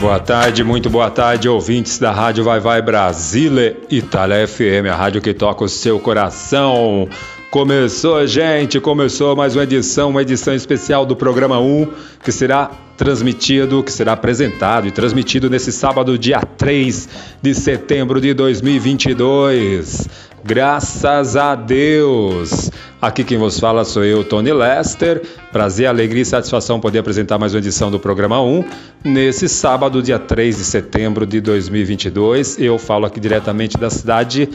[0.00, 5.20] Boa tarde, muito boa tarde, ouvintes da Rádio Vai Vai Brasília, Itália FM, a rádio
[5.20, 7.06] que toca o seu coração.
[7.50, 11.86] Começou, gente, começou mais uma edição, uma edição especial do programa 1,
[12.24, 17.06] que será transmitido, que será apresentado e transmitido nesse sábado, dia 3
[17.42, 20.08] de setembro de 2022.
[20.42, 22.70] Graças a Deus!
[23.00, 25.22] Aqui quem vos fala sou eu, Tony Lester.
[25.50, 28.64] Prazer, alegria e satisfação poder apresentar mais uma edição do programa 1
[29.02, 32.58] nesse sábado, dia 3 de setembro de 2022.
[32.58, 34.50] Eu falo aqui diretamente da cidade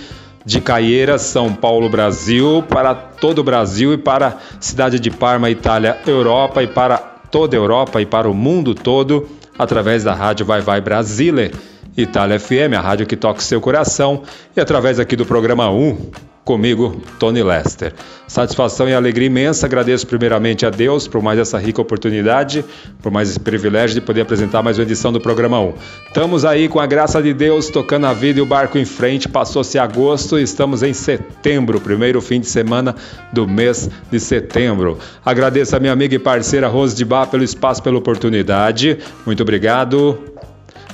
[0.45, 5.49] de Caieiras, São Paulo, Brasil, para todo o Brasil e para a cidade de Parma,
[5.49, 10.45] Itália, Europa e para toda a Europa e para o mundo todo através da rádio
[10.45, 11.51] Vai Vai Brasília
[11.97, 14.23] Itália FM, a rádio que toca o seu coração,
[14.55, 16.11] e através aqui do programa 1,
[16.45, 17.91] comigo, Tony Lester.
[18.27, 22.63] Satisfação e alegria imensa, agradeço primeiramente a Deus por mais essa rica oportunidade,
[23.01, 25.73] por mais esse privilégio de poder apresentar mais uma edição do programa 1.
[26.07, 29.27] Estamos aí com a graça de Deus, tocando a vida e o barco em frente,
[29.27, 32.95] passou-se agosto e estamos em setembro, primeiro fim de semana
[33.33, 34.99] do mês de setembro.
[35.25, 38.99] Agradeço a minha amiga e parceira Rose de Bar pelo espaço, pela oportunidade.
[39.25, 40.19] Muito obrigado.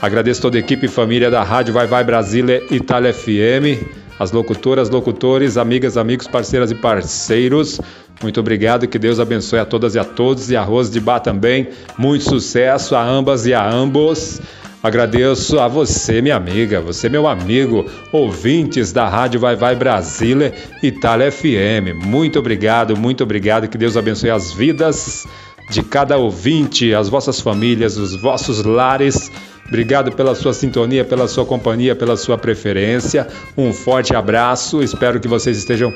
[0.01, 4.87] Agradeço toda a equipe e família da Rádio Vai Vai Brasília Itália FM, as locutoras,
[4.87, 7.81] locutores, amigas, amigos, parceiras e parceiros.
[8.21, 11.21] Muito obrigado, que Deus abençoe a todas e a todos e a Rose de Bar
[11.21, 11.69] também.
[11.97, 14.39] Muito sucesso a ambas e a ambos.
[14.83, 20.53] Agradeço a você, minha amiga, você, meu amigo, ouvintes da Rádio Vai Vai Brasília
[20.83, 22.05] Itália FM.
[22.05, 23.67] Muito obrigado, muito obrigado.
[23.67, 25.25] Que Deus abençoe as vidas
[25.71, 29.31] de cada ouvinte, as vossas famílias, os vossos lares
[29.71, 33.25] Obrigado pela sua sintonia, pela sua companhia, pela sua preferência.
[33.57, 34.83] Um forte abraço.
[34.83, 35.93] Espero que vocês estejam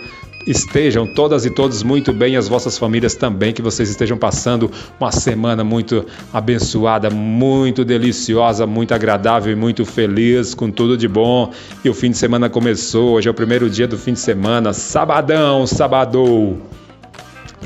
[0.47, 5.11] estejam todas e todos muito bem, as vossas famílias também, que vocês estejam passando uma
[5.11, 11.51] semana muito abençoada, muito deliciosa, muito agradável e muito feliz, com tudo de bom.
[11.83, 14.71] E o fim de semana começou, hoje é o primeiro dia do fim de semana,
[14.71, 16.61] sabadão, sabadou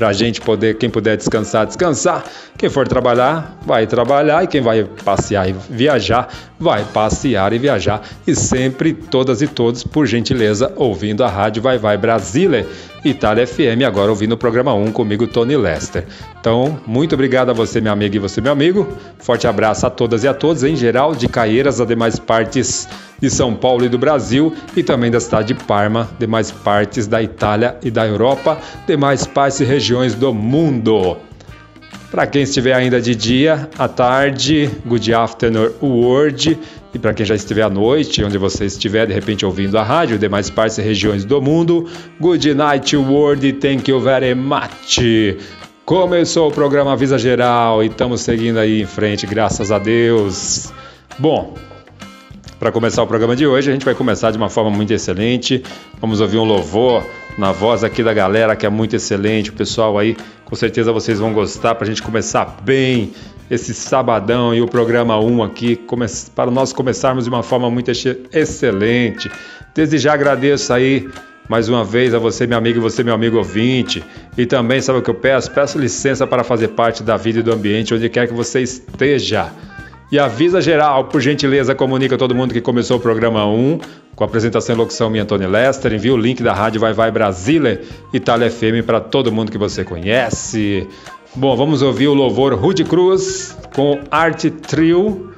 [0.00, 2.24] para a gente poder, quem puder descansar, descansar.
[2.56, 4.42] Quem for trabalhar, vai trabalhar.
[4.42, 6.26] E quem vai passear e viajar,
[6.58, 8.00] vai passear e viajar.
[8.26, 12.66] E sempre, todas e todos, por gentileza, ouvindo a rádio Vai Vai Brasília.
[13.04, 16.06] Itália FM, agora ouvindo o programa 1 comigo, Tony Lester.
[16.40, 18.88] Então, muito obrigado a você, minha amiga, e você, meu amigo.
[19.18, 22.88] Forte abraço a todas e a todos, em geral, de Caieiras a demais partes
[23.20, 27.22] de São Paulo e do Brasil, e também da cidade de Parma, demais partes da
[27.22, 31.16] Itália e da Europa, demais partes e regiões do mundo.
[32.10, 36.58] Para quem estiver ainda de dia, à tarde, good afternoon world.
[36.92, 40.18] E para quem já estiver à noite, onde você estiver de repente ouvindo a rádio,
[40.18, 41.88] demais partes e regiões do mundo,
[42.20, 44.98] good night world, thank you very much.
[45.84, 50.72] Começou o programa Visa Geral e estamos seguindo aí em frente, graças a Deus.
[51.16, 51.54] Bom,
[52.60, 55.62] para começar o programa de hoje, a gente vai começar de uma forma muito excelente.
[55.98, 57.02] Vamos ouvir um louvor
[57.38, 59.48] na voz aqui da galera que é muito excelente.
[59.48, 60.14] O pessoal aí,
[60.44, 63.12] com certeza vocês vão gostar para a gente começar bem
[63.50, 65.80] esse sabadão e o programa 1 aqui
[66.34, 69.30] para nós começarmos de uma forma muito excelente.
[69.74, 71.08] Desde já agradeço aí
[71.48, 74.04] mais uma vez a você, meu amigo, e você, meu amigo ouvinte.
[74.36, 75.50] E também, sabe o que eu peço?
[75.50, 79.50] Peço licença para fazer parte da vida e do ambiente onde quer que você esteja.
[80.10, 83.78] E avisa geral, por gentileza, comunica todo mundo que começou o programa 1,
[84.16, 85.92] com apresentação e locução minha Antônio Lester.
[85.92, 87.80] Envia o link da rádio Vai Vai Brasília,
[88.12, 90.88] Itália FM, para todo mundo que você conhece.
[91.32, 95.30] Bom, vamos ouvir o louvor Rude Cruz com Arte Trio.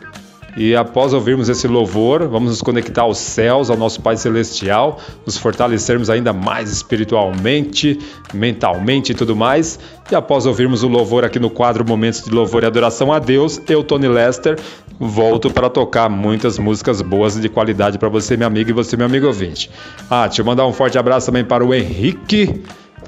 [0.56, 5.38] E após ouvirmos esse louvor, vamos nos conectar aos céus, ao nosso Pai Celestial, nos
[5.38, 7.98] fortalecermos ainda mais espiritualmente,
[8.34, 9.78] mentalmente e tudo mais.
[10.10, 13.62] E após ouvirmos o louvor aqui no quadro Momentos de Louvor e Adoração a Deus,
[13.66, 14.58] eu, Tony Lester,
[15.00, 18.94] volto para tocar muitas músicas boas e de qualidade para você, meu amigo, e você,
[18.94, 19.70] meu amigo ouvinte.
[20.10, 22.62] Ah, deixa eu mandar um forte abraço também para o Henrique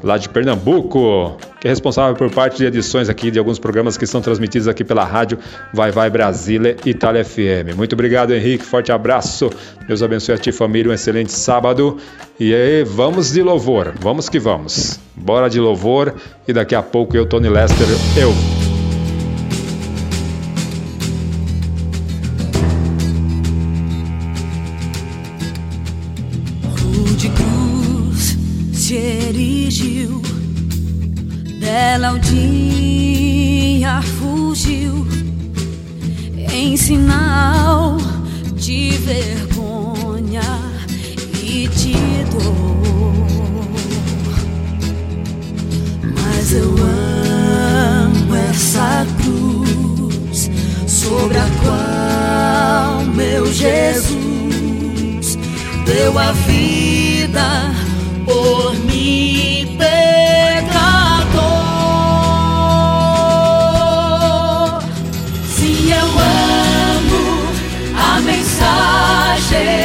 [0.05, 4.07] lá de Pernambuco, que é responsável por parte de edições aqui de alguns programas que
[4.07, 5.39] são transmitidos aqui pela rádio
[5.73, 7.75] Vai Vai Brasília Itália FM.
[7.75, 8.65] Muito obrigado, Henrique.
[8.65, 9.51] Forte abraço.
[9.89, 10.91] Deus abençoe a ti, família.
[10.91, 11.97] Um excelente sábado.
[12.39, 13.95] E aí, vamos de louvor.
[13.99, 15.01] Vamos que vamos.
[15.17, 16.15] Bora de louvor.
[16.47, 17.87] E daqui a pouco eu, Tony Lester,
[18.19, 18.54] eu
[31.95, 35.07] Ela o dia fugiu
[36.53, 37.99] em sinal
[38.57, 40.43] de vergonha
[41.41, 41.95] e de
[42.33, 43.71] dor.
[46.17, 46.75] Mas eu
[48.03, 50.51] amo essa cruz
[50.89, 55.39] sobre a qual meu Jesus
[55.87, 57.73] deu a vida
[58.27, 59.25] por mim.
[69.51, 69.85] Que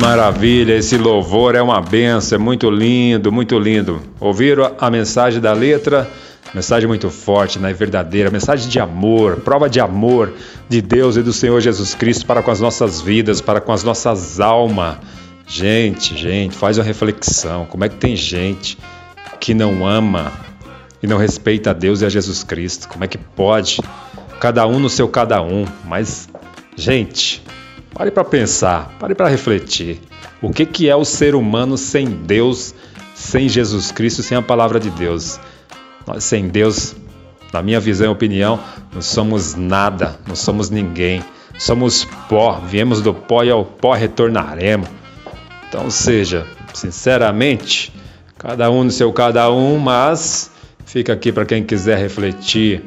[0.00, 4.00] maravilha, esse louvor é uma benção, é muito lindo, muito lindo.
[4.20, 6.08] Ouviram a mensagem da letra?
[6.54, 7.72] Mensagem muito forte, né?
[7.72, 10.32] verdadeira, mensagem de amor, prova de amor
[10.68, 13.84] de Deus e do Senhor Jesus Cristo para com as nossas vidas, para com as
[13.84, 14.96] nossas almas.
[15.46, 17.66] Gente, gente, faz uma reflexão.
[17.66, 18.78] Como é que tem gente
[19.40, 20.32] que não ama
[21.02, 22.88] e não respeita a Deus e a Jesus Cristo.
[22.88, 23.80] Como é que pode?
[24.40, 25.64] Cada um no seu cada um.
[25.84, 26.28] Mas,
[26.76, 27.42] gente,
[27.98, 30.00] pare para pensar, pare para refletir.
[30.40, 32.72] O que, que é o ser humano sem Deus,
[33.12, 35.40] sem Jesus Cristo, sem a palavra de Deus?
[36.06, 36.94] Nós sem Deus,
[37.52, 38.60] na minha visão e opinião,
[38.94, 41.24] não somos nada, não somos ninguém.
[41.58, 44.88] Somos pó, viemos do pó e ao pó retornaremos.
[45.68, 47.92] Então, seja, sinceramente,
[48.38, 50.52] cada um no seu cada um, mas
[50.86, 52.84] fica aqui para quem quiser refletir.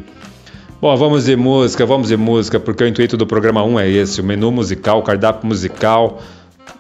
[0.82, 4.20] Bom, vamos de música, vamos de música, porque o intuito do programa 1 é esse,
[4.20, 6.20] o menu musical, o cardápio musical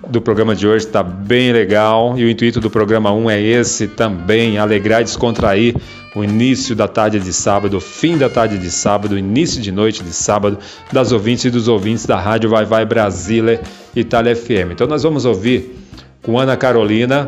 [0.07, 3.87] do programa de hoje está bem legal e o intuito do programa 1 é esse
[3.87, 5.75] também, alegrar e descontrair
[6.15, 9.71] o início da tarde de sábado, o fim da tarde de sábado, o início de
[9.71, 10.57] noite de sábado
[10.91, 13.61] das ouvintes e dos ouvintes da Rádio Vai Vai Brasília
[13.95, 14.71] Itália FM.
[14.71, 15.77] Então nós vamos ouvir
[16.23, 17.27] com Ana Carolina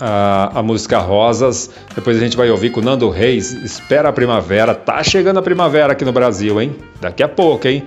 [0.00, 1.70] a, a, música Rosas.
[1.94, 4.74] Depois a gente vai ouvir com Nando Reis, Espera a Primavera.
[4.74, 6.76] Tá chegando a primavera aqui no Brasil, hein?
[7.00, 7.84] Daqui a pouco, hein?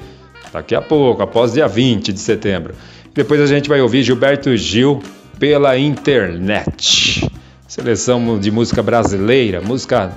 [0.51, 2.74] Daqui a pouco, após dia 20 de setembro.
[3.13, 5.01] Depois a gente vai ouvir Gilberto Gil
[5.38, 7.30] pela internet.
[7.68, 10.12] Seleção de música brasileira, música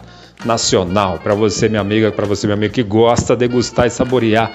[0.44, 1.18] nacional.
[1.22, 4.52] Para você, minha amiga, para você, meu amigo, que gosta de degustar e saborear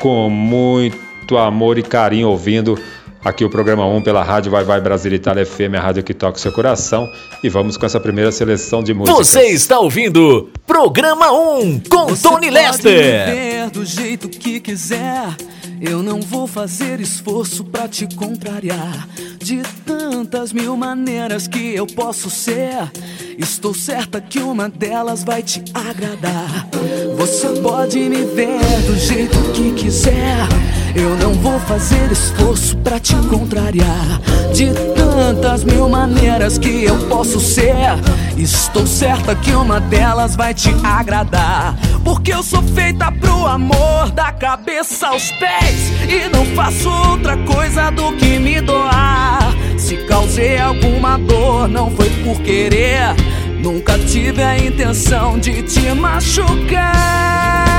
[0.00, 2.76] com muito amor e carinho ouvindo
[3.22, 6.38] Aqui o programa 1 pela Rádio Vai Vai Brasil Itália FM, a rádio que toca
[6.38, 7.06] o seu coração.
[7.44, 9.28] E vamos com essa primeira seleção de músicas.
[9.28, 13.26] Você está ouvindo Programa 1 com Você Tony Lester.
[13.26, 15.36] Pode me do jeito que quiser.
[15.80, 19.06] Eu não vou fazer esforço para te contrariar.
[19.38, 22.90] De tantas mil maneiras que eu posso ser,
[23.38, 26.68] estou certa que uma delas vai te agradar.
[27.16, 30.48] Você pode me ver do jeito que quiser.
[30.94, 34.20] Eu não vou fazer esforço para te contrariar.
[34.52, 37.74] De tantas mil maneiras que eu posso ser,
[38.36, 41.76] estou certa que uma delas vai te agradar.
[42.04, 45.92] Porque eu sou feita pro amor, da cabeça aos pés.
[46.08, 49.54] E não faço outra coisa do que me doar.
[49.78, 53.14] Se causei alguma dor, não foi por querer.
[53.62, 57.69] Nunca tive a intenção de te machucar.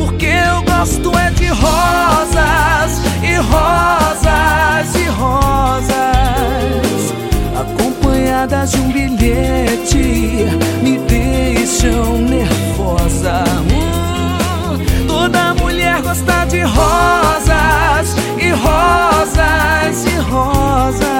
[0.00, 5.94] Porque eu gosto é de rosas e rosas e rosas
[7.54, 10.46] acompanhadas de um bilhete
[10.82, 13.44] me deixam nervosa.
[13.70, 21.10] Hum, toda mulher gosta de rosas e rosas e rosas.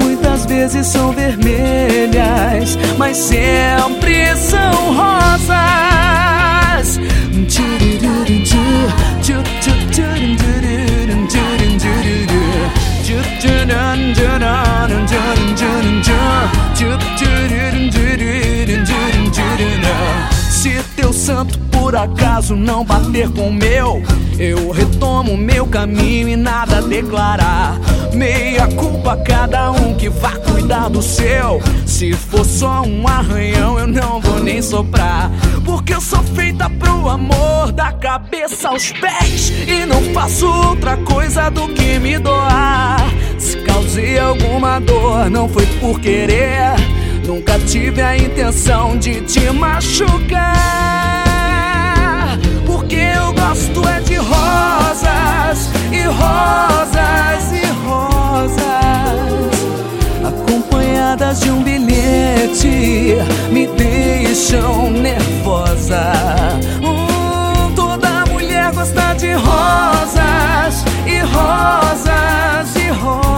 [0.00, 6.59] Muitas vezes são vermelhas, mas sempre são rosas.
[6.80, 7.20] us.
[7.48, 8.56] 주르르르주
[9.22, 12.32] 주주주름주름 주름주르르
[13.02, 16.12] 주주는 주는 주는 주는 주
[16.74, 17.79] 주주르르
[21.30, 24.02] santo por acaso não bater com o meu,
[24.36, 27.78] eu retomo meu caminho e nada declarar.
[28.12, 31.62] Meia culpa cada um que vá cuidar do seu.
[31.86, 35.30] Se for só um arranhão, eu não vou nem soprar.
[35.64, 39.52] Porque eu sou feita pro amor, da cabeça aos pés.
[39.68, 43.08] E não faço outra coisa do que me doar.
[43.38, 46.74] Se causei alguma dor, não foi por querer.
[47.24, 51.19] Nunca tive a intenção de te machucar.
[52.66, 58.60] Porque eu gosto é de rosas e rosas e rosas.
[60.26, 63.16] Acompanhadas de um bilhete,
[63.50, 66.12] me deixam nervosa.
[66.82, 73.30] Hum, toda mulher gosta de rosas e rosas e rosas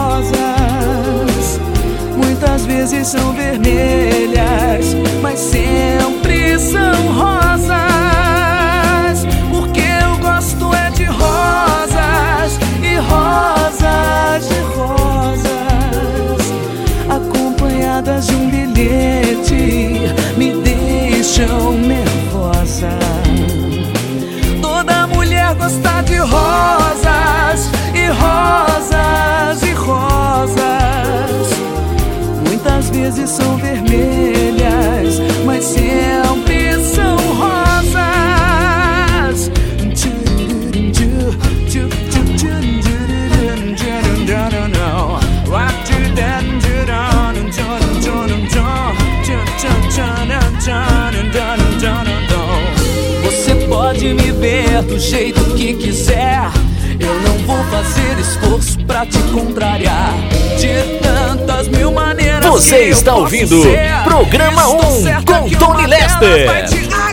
[2.43, 7.92] muitas vezes são vermelhas, mas sempre são rosas.
[14.33, 15.43] Rosas e rosas,
[17.09, 22.97] acompanhadas de um bilhete, me deixam nervosa.
[24.61, 30.63] Toda mulher gosta de rosas e rosas e rosas
[32.47, 37.62] muitas vezes são vermelhas, mas sempre são rosas.
[54.73, 56.49] Me ver do jeito que quiser.
[56.99, 60.13] Eu não vou fazer esforço pra te contrariar.
[60.59, 63.61] De tantas mil maneiras Você está ouvindo
[64.03, 64.79] Programa 1
[65.25, 67.12] com Tony Lester.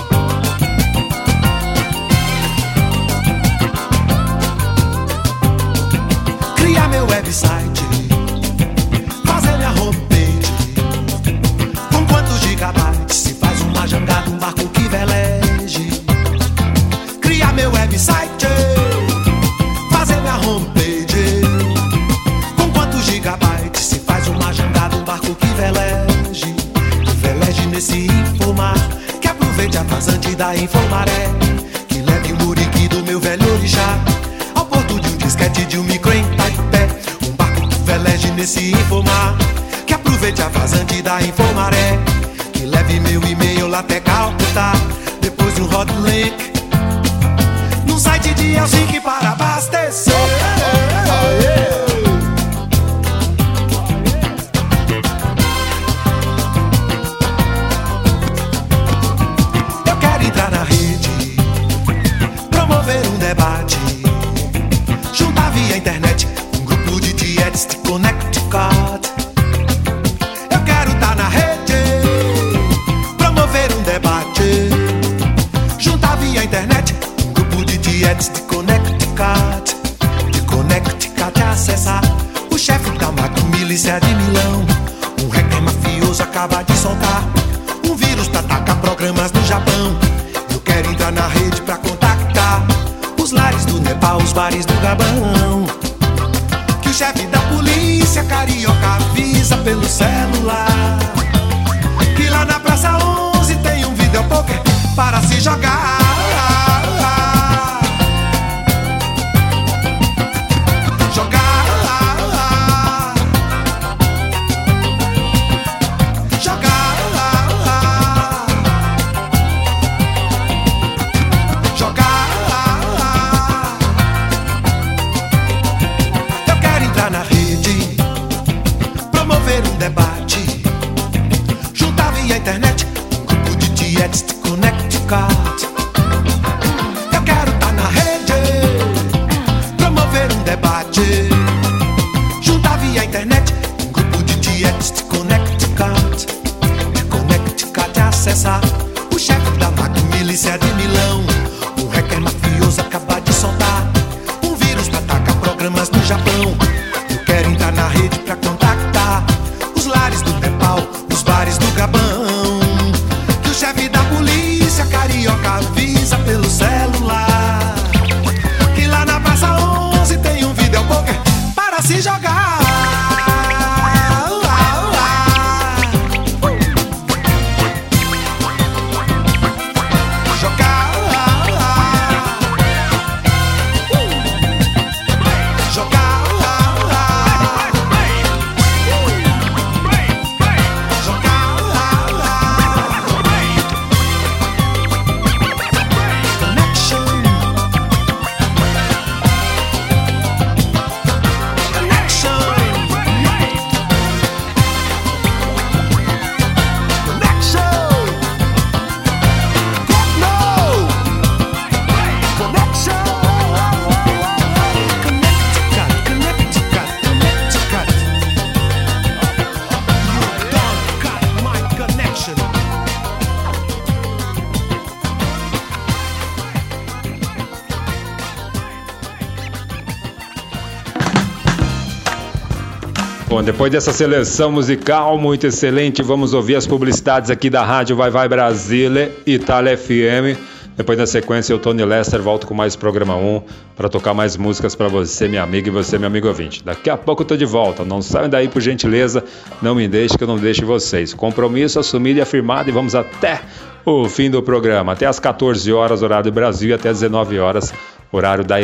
[233.41, 238.11] Bom, depois dessa seleção musical muito excelente, vamos ouvir as publicidades aqui da Rádio Vai
[238.11, 240.37] Vai Brasília, Itália FM.
[240.77, 243.41] Depois na sequência, eu, Tony Lester, volto com mais programa 1
[243.75, 246.63] para tocar mais músicas para você, minha amiga, e você, meu amigo ouvinte.
[246.63, 247.83] Daqui a pouco eu tô de volta.
[247.83, 249.23] Não saiam daí por gentileza,
[249.59, 251.11] não me deixe que eu não deixe vocês.
[251.11, 253.41] Compromisso assumido e afirmado e vamos até
[253.83, 257.39] o fim do programa, até as 14 horas horário do Brasil e até as 19
[257.39, 257.73] horas
[258.11, 258.57] horário da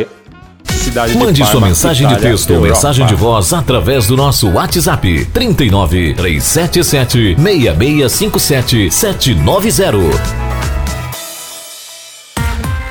[0.88, 4.50] cidade Mande de sua mensagem Itália, de texto ou mensagem de voz através do nosso
[4.50, 10.47] WhatsApp 39 377 6657 790.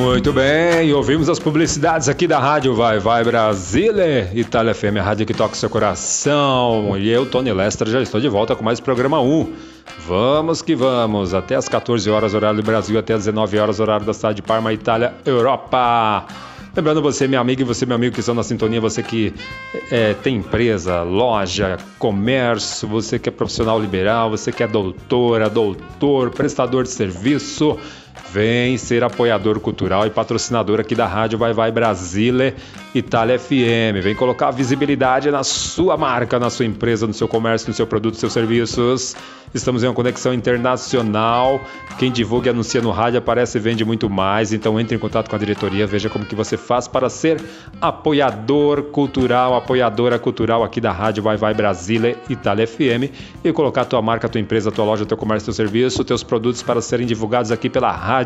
[0.00, 5.26] Muito bem, ouvimos as publicidades aqui da rádio Vai Vai Brasília, Itália FM, a rádio
[5.26, 6.96] que toca seu coração.
[6.96, 9.52] E eu, Tony Lester, já estou de volta com mais programa 1.
[10.06, 14.06] Vamos que vamos, até as 14 horas, horário do Brasil, até as 19 horas, horário
[14.06, 16.26] da cidade de Parma, Itália, Europa.
[16.76, 19.34] Lembrando você, minha amiga, e você, meu amigo, que estão na sintonia, você que
[19.90, 26.30] é, tem empresa, loja, comércio, você que é profissional liberal, você que é doutora, doutor,
[26.30, 27.76] prestador de serviço,
[28.30, 32.54] Vem ser apoiador cultural e patrocinador aqui da Rádio Vai Vai Brasília
[32.94, 34.02] Itália FM.
[34.02, 38.12] Vem colocar visibilidade na sua marca, na sua empresa, no seu comércio, no seu produto,
[38.12, 39.16] nos seus serviços.
[39.54, 41.58] Estamos em uma conexão internacional.
[41.98, 44.52] Quem divulga e anuncia no rádio aparece e vende muito mais.
[44.52, 47.42] Então entre em contato com a diretoria, veja como que você faz para ser
[47.80, 53.10] apoiador cultural, apoiadora cultural aqui da Rádio Vai Vai Brasília Itália FM
[53.42, 56.04] e colocar a tua marca, a tua empresa, a tua loja, teu comércio, teu serviço,
[56.04, 58.17] teus produtos para serem divulgados aqui pela Rádio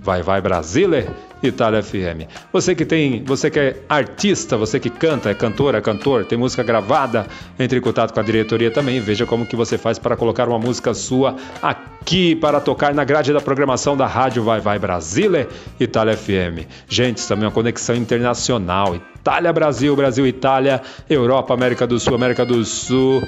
[0.00, 2.26] Vai Vai Brasília Itália FM.
[2.52, 6.62] Você que tem, você que é artista, você que canta, é cantora, cantor, tem música
[6.62, 7.26] gravada,
[7.58, 10.58] entre em contato com a diretoria também, veja como que você faz para colocar uma
[10.58, 15.48] música sua aqui para tocar na grade da programação da Rádio Vai Vai Brasília,
[15.78, 16.66] Itália FM.
[16.88, 18.96] Gente, também é uma conexão internacional.
[18.96, 23.22] Itália, Brasil, Brasil, Itália, Europa, América do Sul, América do Sul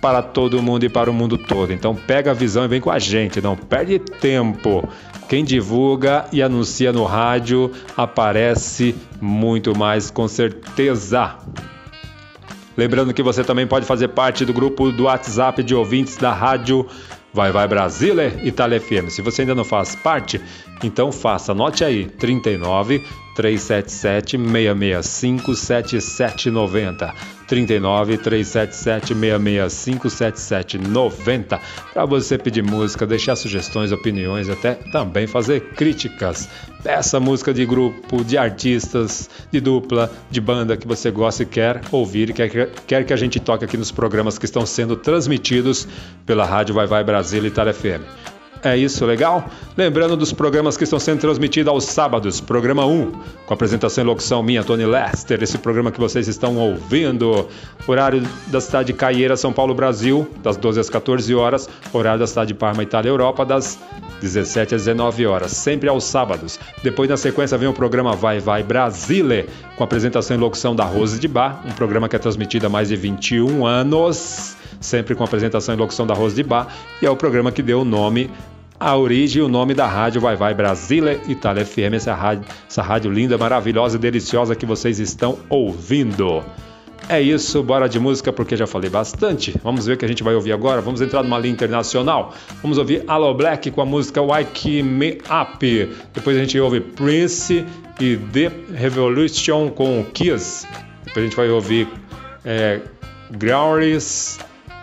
[0.00, 1.72] para todo mundo e para o mundo todo.
[1.72, 4.88] Então pega a visão e vem com a gente, não perde tempo.
[5.28, 11.36] Quem divulga e anuncia no rádio aparece muito mais com certeza.
[12.76, 16.86] Lembrando que você também pode fazer parte do grupo do WhatsApp de ouvintes da rádio
[17.32, 19.10] Vai Vai Brasília Itália FM.
[19.10, 20.40] Se você ainda não faz parte,
[20.82, 21.52] então faça.
[21.52, 23.04] Anote aí: 39
[23.38, 27.14] 377 665 7790.
[27.46, 31.60] 39 377 665 7790
[31.94, 36.48] para você pedir música, deixar sugestões, opiniões, até também fazer críticas.
[36.82, 41.80] Peça música de grupo, de artistas, de dupla, de banda que você gosta e quer
[41.92, 45.86] ouvir, quer, quer que a gente toque aqui nos programas que estão sendo transmitidos
[46.26, 48.37] pela Rádio Vai Vai Brasil e Itália FM.
[48.62, 49.48] É isso, legal?
[49.76, 52.40] Lembrando dos programas que estão sendo transmitidos aos sábados.
[52.40, 53.12] Programa 1,
[53.46, 55.40] com apresentação e locução minha, Tony Lester.
[55.42, 57.46] Esse programa que vocês estão ouvindo.
[57.86, 61.68] Horário da cidade de Caieira, São Paulo, Brasil, das 12 às 14 horas.
[61.92, 63.78] Horário da cidade de Parma, Itália, Europa, das
[64.20, 65.52] 17 às 19 horas.
[65.52, 66.58] Sempre aos sábados.
[66.82, 71.20] Depois, na sequência, vem o programa Vai Vai Brasile, com apresentação e locução da Rose
[71.20, 71.62] de Bar.
[71.64, 76.06] Um programa que é transmitido há mais de 21 anos sempre com apresentação e locução
[76.06, 76.68] da Rose de Bar,
[77.02, 78.30] e é o programa que deu o nome
[78.78, 82.82] a origem e o nome da rádio Vai Vai Brasília Itália FM, essa rádio, essa
[82.82, 86.42] rádio linda, maravilhosa e deliciosa que vocês estão ouvindo.
[87.08, 89.58] É isso, bora de música porque já falei bastante.
[89.64, 90.82] Vamos ver o que a gente vai ouvir agora.
[90.82, 92.34] Vamos entrar numa linha internacional.
[92.60, 95.90] Vamos ouvir Allo Black com a música Wake Me Up.
[96.12, 97.64] Depois a gente ouve Prince
[97.98, 100.66] e The Revolution com Kiss.
[101.04, 101.88] Depois a gente vai ouvir
[102.44, 102.80] é,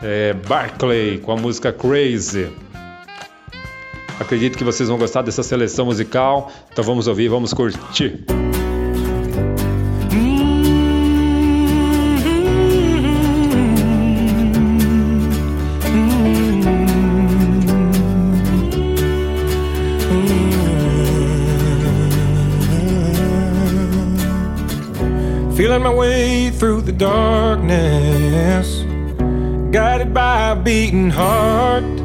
[0.01, 2.64] é, Barclay com a música Crazy.
[4.19, 8.23] Acredito que vocês vão gostar dessa seleção musical, então vamos ouvir, vamos curtir.
[25.55, 28.83] Feeling my way through the darkness
[29.71, 32.04] guided by a beating heart.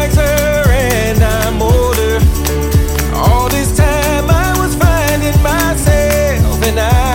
[6.71, 7.10] and I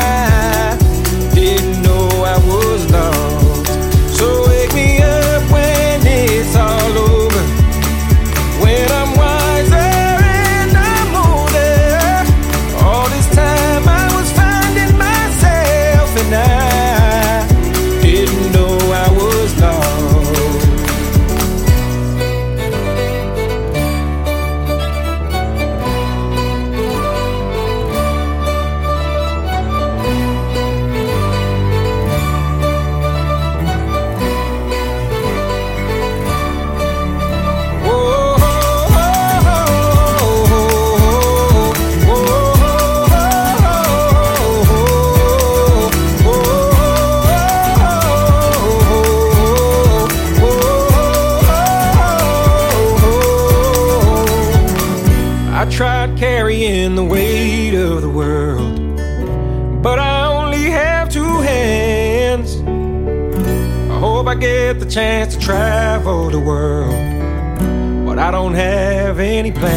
[69.36, 69.76] any plans.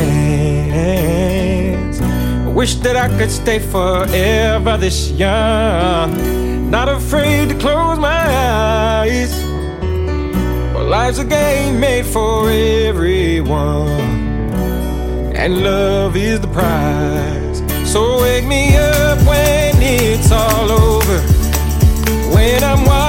[2.01, 6.69] I wish that I could stay forever this young.
[6.69, 8.23] Not afraid to close my
[9.01, 9.33] eyes.
[10.73, 13.89] Well, life's a game made for everyone,
[15.35, 17.61] and love is the prize.
[17.91, 21.19] So wake me up when it's all over.
[22.33, 23.08] When I'm wild.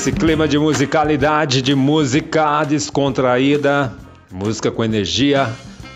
[0.00, 3.92] Nesse clima de musicalidade, de música descontraída,
[4.30, 5.46] música com energia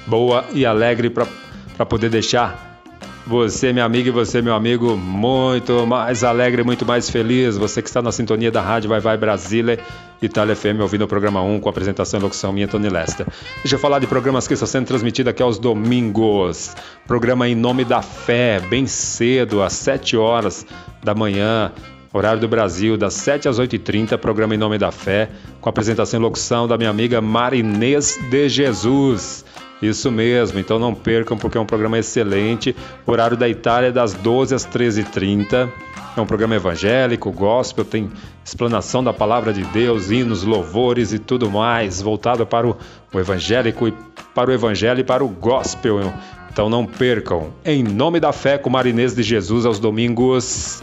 [0.07, 2.82] boa e alegre para poder deixar
[3.26, 7.57] você, minha amiga, e você, meu amigo, muito mais alegre, muito mais feliz.
[7.57, 9.78] Você que está na sintonia da rádio Vai Vai Brasília,
[10.20, 13.26] Itália FM, ouvindo o programa 1 com apresentação e locução minha, Tony Lester.
[13.62, 16.76] Deixa eu falar de programas que estão sendo transmitidos aqui aos domingos.
[17.07, 20.66] Programa Em Nome da Fé, bem cedo, às 7 horas
[21.02, 21.72] da manhã.
[22.16, 25.28] Horário do Brasil, das 7 às 8h30, programa Em Nome da Fé,
[25.60, 29.44] com apresentação e locução da minha amiga Marinês de Jesus.
[29.82, 32.72] Isso mesmo, então não percam porque é um programa excelente.
[33.04, 35.68] Horário da Itália das 12 às 13h30.
[36.16, 38.08] É um programa evangélico, gospel, tem
[38.44, 42.76] explanação da palavra de Deus, hinos, louvores e tudo mais, voltado para o,
[43.12, 43.94] o evangélico e
[44.32, 46.14] para o evangelho e para o gospel.
[46.48, 47.50] Então não percam.
[47.64, 50.80] Em nome da fé com Marinês de Jesus aos domingos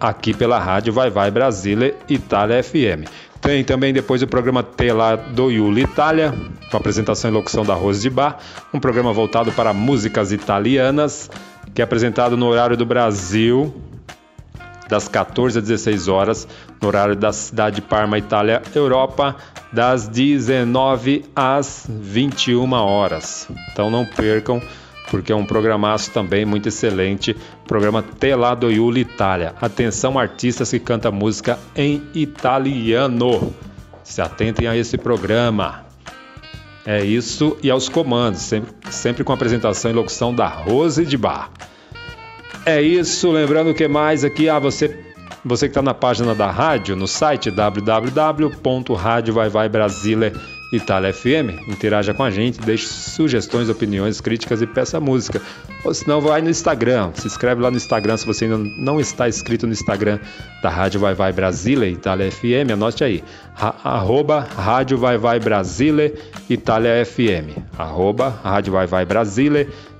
[0.00, 3.08] aqui pela rádio Vai Vai Brasília Itália FM.
[3.40, 6.34] Tem também depois o programa Tela do Iuli Itália,
[6.70, 8.38] com apresentação e locução da Rose de Bar,
[8.74, 11.30] um programa voltado para músicas italianas,
[11.72, 13.74] que é apresentado no horário do Brasil,
[14.88, 16.48] das 14 às 16 horas,
[16.80, 19.36] no horário da cidade de Parma, Itália, Europa,
[19.72, 23.46] das 19 às 21 horas.
[23.70, 24.60] Então não percam,
[25.10, 27.36] porque é um programaço também muito excelente,
[27.66, 29.54] programa Telado Iuli Itália.
[29.60, 33.54] Atenção artistas que cantam música em italiano.
[34.02, 35.84] Se atentem a esse programa.
[36.86, 41.50] É isso e aos comandos, sempre, sempre com apresentação e locução da Rose de Bar.
[42.64, 45.04] É isso, lembrando que mais aqui, ah, você
[45.44, 47.50] você que está na página da rádio, no site
[50.72, 51.68] Itália FM.
[51.68, 55.40] Interaja com a gente, deixe sugestões, opiniões, críticas e peça música.
[55.84, 57.10] Ou se não, vai no Instagram.
[57.14, 60.18] Se inscreve lá no Instagram se você ainda não está inscrito no Instagram
[60.62, 62.72] da Rádio Vai Vai Brasília Itália FM.
[62.72, 63.22] Anote aí.
[63.56, 66.14] Arroba Rádio Vai Vai Brasília
[66.48, 67.58] Itália FM.
[67.78, 69.06] Arroba Rádio Vai Vai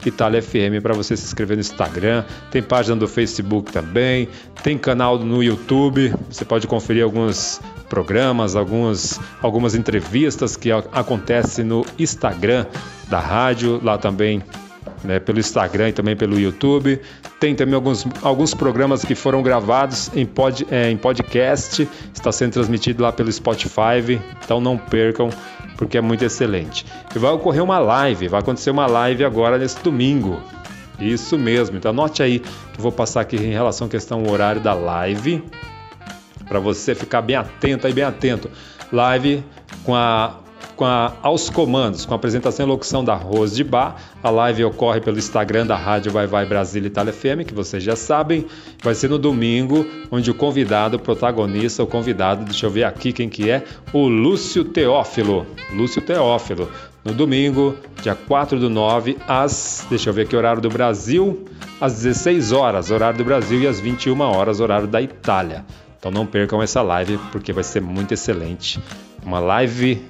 [0.07, 2.25] Itália FM para você se inscrever no Instagram.
[2.51, 4.29] Tem página do Facebook também.
[4.63, 6.15] Tem canal no YouTube.
[6.31, 12.67] Você pode conferir alguns programas, alguns, algumas entrevistas que acontecem no Instagram
[13.09, 14.43] da rádio, lá também
[15.05, 17.01] né, pelo Instagram e também pelo YouTube.
[17.41, 22.53] Tem também alguns, alguns programas que foram gravados em, pod, é, em podcast, está sendo
[22.53, 25.31] transmitido lá pelo Spotify, então não percam,
[25.77, 26.85] porque é muito excelente.
[27.15, 30.41] E vai ocorrer uma live, vai acontecer uma live agora nesse domingo.
[30.99, 34.61] Isso mesmo, então anote aí que eu vou passar aqui em relação à questão horário
[34.61, 35.45] da live
[36.49, 38.51] para você ficar bem atento e bem atento.
[38.91, 39.45] Live
[39.85, 40.41] com a,
[40.79, 43.97] com a aos comandos, com a apresentação e locução da Rose de Bar.
[44.23, 47.97] A live ocorre pelo Instagram da Rádio Vai Vai Brasília Itália FM, que vocês já
[47.97, 48.47] sabem.
[48.83, 53.13] Vai ser no domingo, onde o convidado, o protagonista, o convidado, deixa eu ver aqui
[53.13, 55.45] quem que é, o Lúcio Teófilo.
[55.75, 56.71] Lúcio Teófilo.
[57.05, 61.45] No domingo, dia 4 do 9, às, deixa eu ver aqui, horário do Brasil,
[61.81, 65.65] às 16 horas, horário do Brasil, e às 21 horas, horário da Itália.
[65.99, 68.79] Então não percam essa live porque vai ser muito excelente.
[69.25, 70.01] Uma live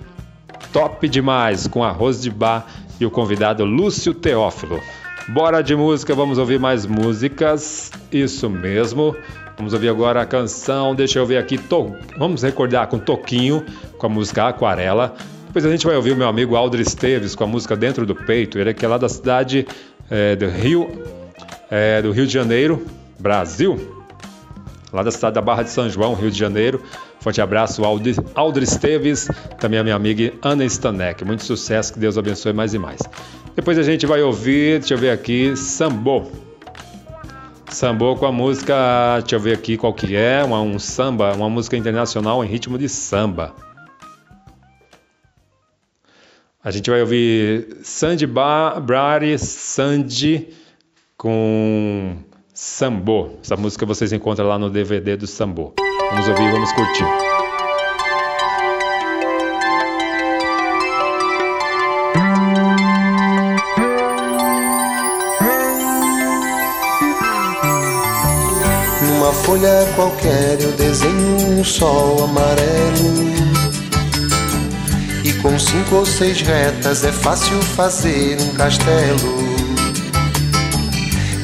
[0.72, 2.66] top demais com arroz de bar
[3.00, 4.80] e o convidado Lúcio Teófilo.
[5.28, 7.90] Bora de música, vamos ouvir mais músicas.
[8.10, 9.14] Isso mesmo.
[9.56, 10.94] Vamos ouvir agora a canção.
[10.94, 11.58] Deixa eu ver aqui.
[11.58, 11.94] To...
[12.16, 13.64] Vamos recordar com Toquinho,
[13.98, 15.14] com a música Aquarela.
[15.46, 18.14] Depois a gente vai ouvir o meu amigo Aldro Esteves com a música Dentro do
[18.14, 18.58] Peito.
[18.58, 19.66] Ele é que é lá da cidade
[20.10, 20.88] é, do Rio,
[21.70, 22.86] é, do Rio de Janeiro,
[23.18, 23.97] Brasil
[24.92, 26.82] lá da cidade da Barra de São João, Rio de Janeiro.
[27.20, 29.28] Forte abraço, Aldo Esteves,
[29.58, 31.24] também a minha amiga Ana Stanek.
[31.24, 33.00] Muito sucesso, que Deus abençoe mais e mais.
[33.54, 36.26] Depois a gente vai ouvir, deixa eu ver aqui, Sambô.
[37.70, 38.74] Sambô com a música,
[39.20, 42.78] deixa eu ver aqui qual que é, uma, um samba, uma música internacional em ritmo
[42.78, 43.54] de samba.
[46.62, 50.48] A gente vai ouvir Sandy Brari, Sandy
[51.16, 52.16] com
[52.60, 53.28] Sambô.
[53.40, 55.72] Essa música vocês encontram lá no DVD do Sambô.
[56.10, 57.04] Vamos ouvir vamos curtir.
[69.06, 73.38] Numa folha qualquer eu desenho um sol amarelo.
[75.24, 79.57] E com cinco ou seis retas é fácil fazer um castelo.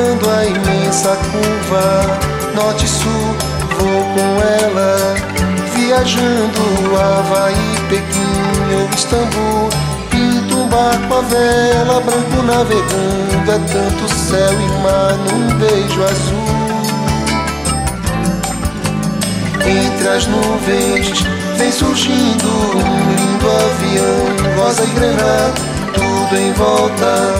[0.00, 2.18] contornando a imensa curva
[2.54, 3.36] norte-sul.
[3.78, 5.14] Vou com ela,
[5.74, 7.54] viajando Havaí,
[7.88, 9.68] Pequim ou Istambul.
[10.10, 13.50] Pinto um barco a vela, branco navegando.
[13.50, 16.60] É tanto céu e mar num beijo azul.
[19.66, 21.22] Entre as nuvens
[21.56, 25.59] vem surgindo um lindo avião, rosa e granada,
[26.30, 27.34] tudo em volta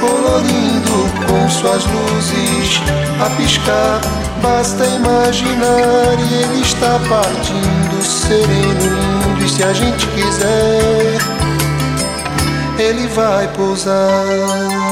[0.00, 2.80] colorindo com suas luzes
[3.24, 4.00] a piscar.
[4.42, 9.44] Basta imaginar e ele está partindo sereno, lindo.
[9.44, 11.18] E se a gente quiser,
[12.78, 14.91] ele vai pousar.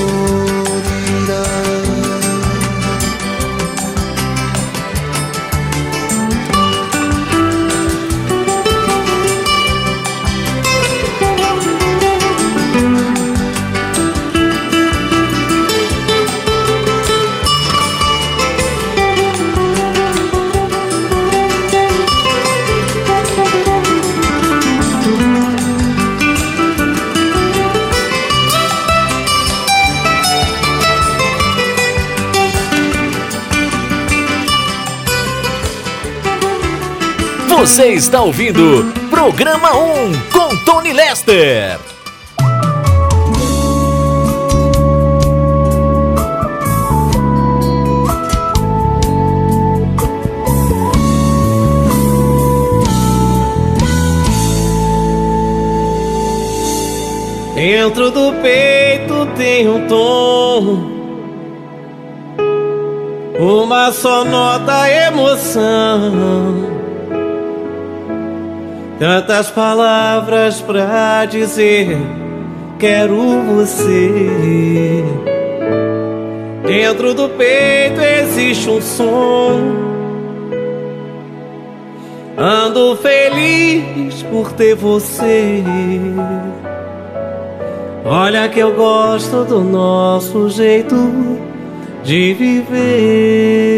[37.61, 41.77] Você está ouvindo Programa 1 com Tony Lester.
[57.53, 60.89] Dentro do peito tem um tom,
[63.39, 66.70] uma só nota emoção.
[69.01, 71.97] Tantas palavras pra dizer,
[72.77, 75.03] quero você.
[76.67, 79.59] Dentro do peito existe um som.
[82.37, 85.63] Ando feliz por ter você.
[88.05, 90.95] Olha que eu gosto do nosso jeito
[92.03, 93.71] de viver.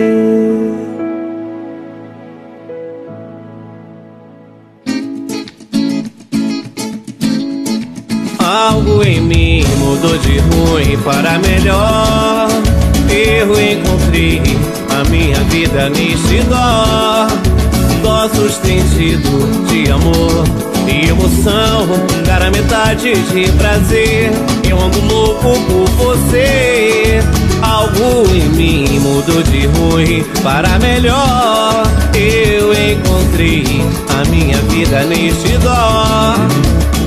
[11.03, 12.47] Para melhor.
[13.09, 14.41] Eu encontrei
[14.89, 17.27] a minha vida nítida.
[18.01, 20.43] Nossos sentido de amor
[20.87, 21.87] e emoção,
[22.25, 24.31] cara metade de prazer.
[24.67, 27.19] Eu ando louco por você.
[27.61, 31.83] Algo em mim mudou de ruim para melhor.
[32.13, 33.63] Eu encontrei
[34.19, 35.73] a minha vida nítida.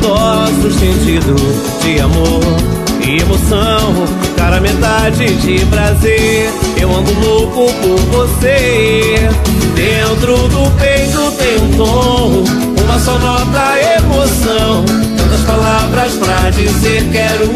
[0.02, 1.34] Nosso sentido
[1.82, 3.94] de amor emoção,
[4.36, 6.50] cara metade de prazer.
[6.80, 9.28] Eu ando louco por você.
[9.74, 12.44] Dentro do peito tem um tom,
[12.82, 14.84] uma só nota emoção.
[15.16, 17.46] Tantas palavras pra dizer quero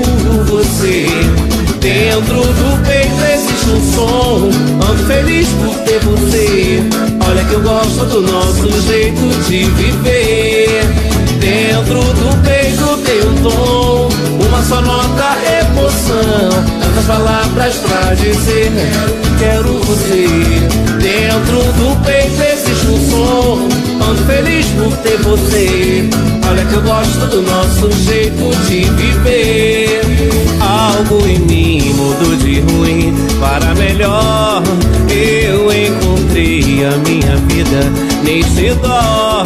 [0.45, 1.07] você.
[1.81, 4.51] Dentro do peito existe um som,
[4.87, 6.83] ando feliz por ter você.
[7.29, 10.50] Olha que eu gosto do nosso jeito de viver.
[11.71, 14.09] Dentro do peito tem um tom,
[14.45, 16.51] uma só nota emoção.
[16.81, 18.73] Tantas palavras pra dizer
[19.39, 20.27] quero você.
[21.01, 23.69] Dentro do peito existe um som,
[24.05, 26.11] ando feliz por ter você.
[26.51, 30.01] Olha que eu gosto do nosso jeito de viver.
[30.61, 34.61] Algo em mim mudou de ruim para melhor.
[35.09, 37.81] Eu encontrei a minha vida
[38.25, 39.45] neste dó.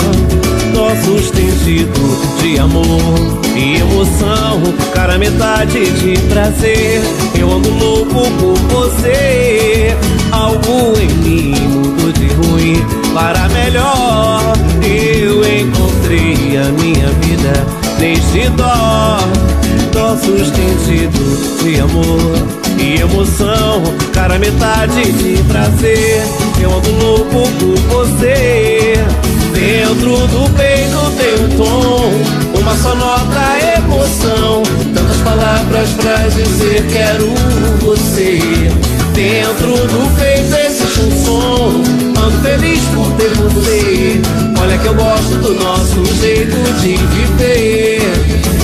[0.94, 7.02] Nossos sentido de amor e emoção, cara metade de prazer.
[7.36, 9.96] Eu ando louco por você.
[10.30, 14.40] Algo em mim mudou de ruim para melhor.
[14.84, 17.66] Eu encontrei a minha vida
[17.98, 19.18] neste dó.
[19.92, 22.38] Nossos sentido de amor
[22.78, 23.82] e emoção,
[24.12, 26.22] cara metade de prazer.
[26.62, 28.94] Eu ando louco por você.
[29.84, 34.62] Dentro do peito tem um tom, uma só nota emoção.
[34.94, 37.26] Tantas palavras pra dizer quero
[37.80, 38.38] você.
[39.12, 41.82] Dentro do peito existe um som,
[42.18, 44.22] ando feliz por ter você.
[44.58, 48.00] Olha que eu gosto do nosso jeito de viver.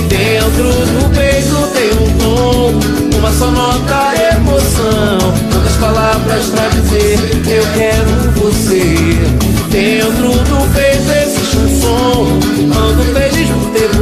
[0.08, 5.18] Dentro do peito tem um tom, uma só nota emoção.
[5.52, 9.50] Tantas palavras pra dizer eu quero você.
[9.70, 10.89] Dentro do peito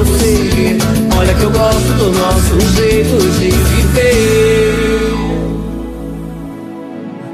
[0.04, 0.78] você.
[1.18, 4.78] Olha que eu gosto do nosso jeito de viver.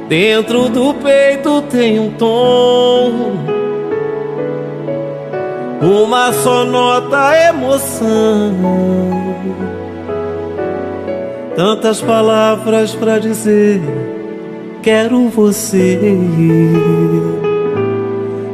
[0.09, 3.33] Dentro do peito tem um tom,
[5.81, 8.55] uma só nota emoção.
[11.57, 13.81] Tantas palavras para dizer,
[14.83, 15.99] quero você.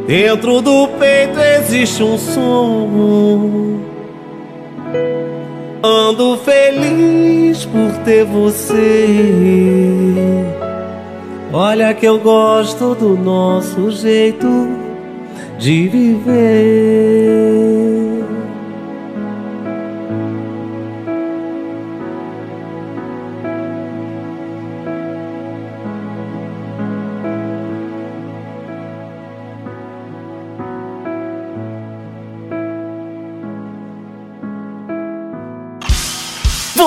[0.07, 3.70] Dentro do peito existe um som
[5.83, 9.07] Ando feliz por ter você.
[11.53, 14.47] Olha que eu gosto do nosso jeito
[15.59, 16.91] de viver.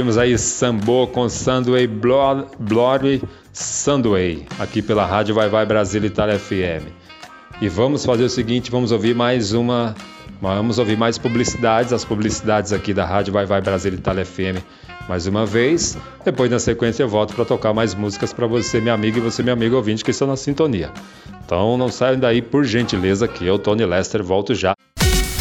[0.00, 1.26] Ouvimos aí Sambô com
[2.00, 3.22] Blood, Bloody
[3.52, 6.88] Sandway, aqui pela Rádio Vai Vai Brasil Itália FM.
[7.60, 9.94] E vamos fazer o seguinte, vamos ouvir mais uma,
[10.40, 14.64] vamos ouvir mais publicidades, as publicidades aqui da Rádio Vai Vai Brasil Itália FM.
[15.06, 18.94] Mais uma vez, depois na sequência eu volto para tocar mais músicas para você, minha
[18.94, 20.90] amiga, e você, meu amigo ouvinte, que estão na sintonia.
[21.44, 24.74] Então não saiam daí por gentileza, que eu, Tony Lester, volto já.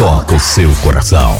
[0.00, 1.36] toca o seu coração.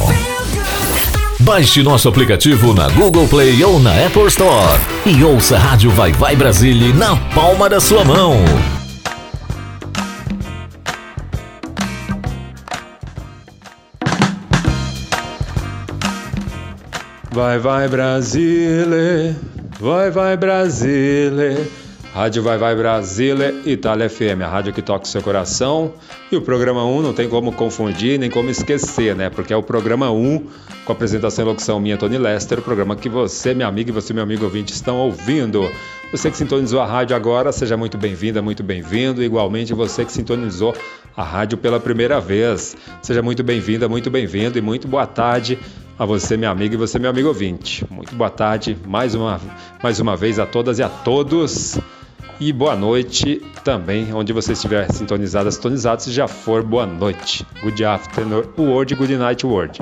[1.38, 6.12] Baixe nosso aplicativo na Google Play ou na Apple Store e ouça a Rádio Vai
[6.12, 8.34] Vai Brasília na palma da sua mão.
[17.32, 19.34] Vai, vai, Brasília.
[19.80, 21.66] Vai, vai, Brasília.
[22.12, 25.92] Rádio Vai Vai Brasília, Itália FM, a rádio que toca o seu coração.
[26.30, 29.30] E o programa 1 não tem como confundir nem como esquecer, né?
[29.30, 30.44] Porque é o programa 1,
[30.84, 34.12] com apresentação e locução minha, Tony Lester, o programa que você, minha amiga, e você,
[34.12, 35.70] meu amigo ouvinte, estão ouvindo.
[36.10, 39.22] Você que sintonizou a rádio agora, seja muito bem-vinda, muito bem-vindo.
[39.22, 40.74] Igualmente, você que sintonizou
[41.16, 45.56] a rádio pela primeira vez, seja muito bem-vinda, muito bem-vindo e muito boa tarde
[45.96, 47.84] a você, minha amiga, e você, meu amigo ouvinte.
[47.88, 49.40] Muito boa tarde mais uma,
[49.80, 51.78] mais uma vez a todas e a todos.
[52.40, 57.46] E boa noite também, onde você estiver sintonizado, sintonizado, se já for, boa noite.
[57.62, 59.78] Good afternoon, word, good night, word.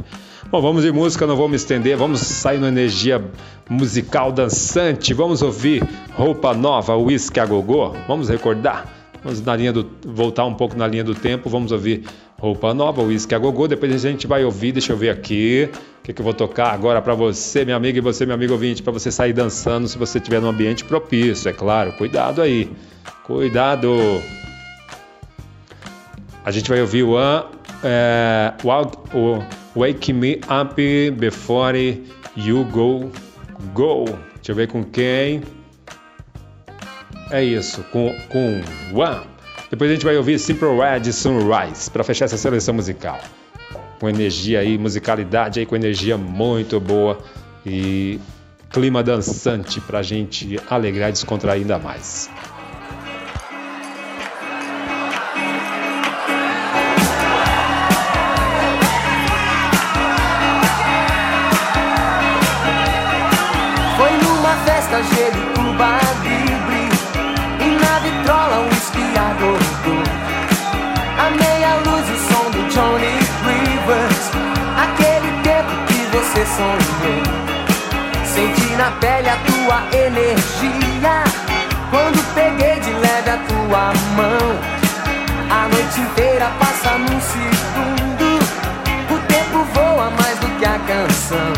[0.50, 3.24] Bom, vamos de música, não vou me estender, vamos sair na energia
[3.70, 8.92] musical dançante, vamos ouvir Roupa Nova, Whisky a Gogô, vamos recordar,
[9.23, 12.05] vamos na linha do, voltar um pouco na linha do tempo, vamos ouvir
[12.39, 15.69] Roupa Nova, Whisky a Gogô, depois a gente vai ouvir, deixa eu ver aqui,
[16.01, 18.53] o que, que eu vou tocar agora para você, minha amiga, e você, meu amigo
[18.53, 22.71] ouvinte, para você sair dançando se você estiver num ambiente propício, é claro, cuidado aí,
[23.25, 23.91] cuidado.
[26.45, 27.16] A gente vai ouvir o,
[27.83, 28.55] é,
[29.75, 32.03] Wake Me Up Before
[32.37, 33.11] You Go
[33.75, 34.05] Go.
[34.37, 35.43] Deixa eu ver com quem.
[37.31, 38.62] É isso, com, com
[38.95, 39.26] One.
[39.70, 43.20] Depois a gente vai ouvir Simple Red Sunrise para fechar essa seleção musical.
[44.01, 47.18] Com energia aí, musicalidade aí, com energia muito boa
[47.66, 48.18] e
[48.70, 52.31] clima dançante para a gente alegrar e descontrair ainda mais.
[78.24, 81.22] Senti na pele a tua energia.
[81.88, 84.78] Quando peguei de leve a tua mão
[85.50, 88.38] A noite inteira passa num segundo.
[89.11, 91.52] O tempo voa mais do que a canção.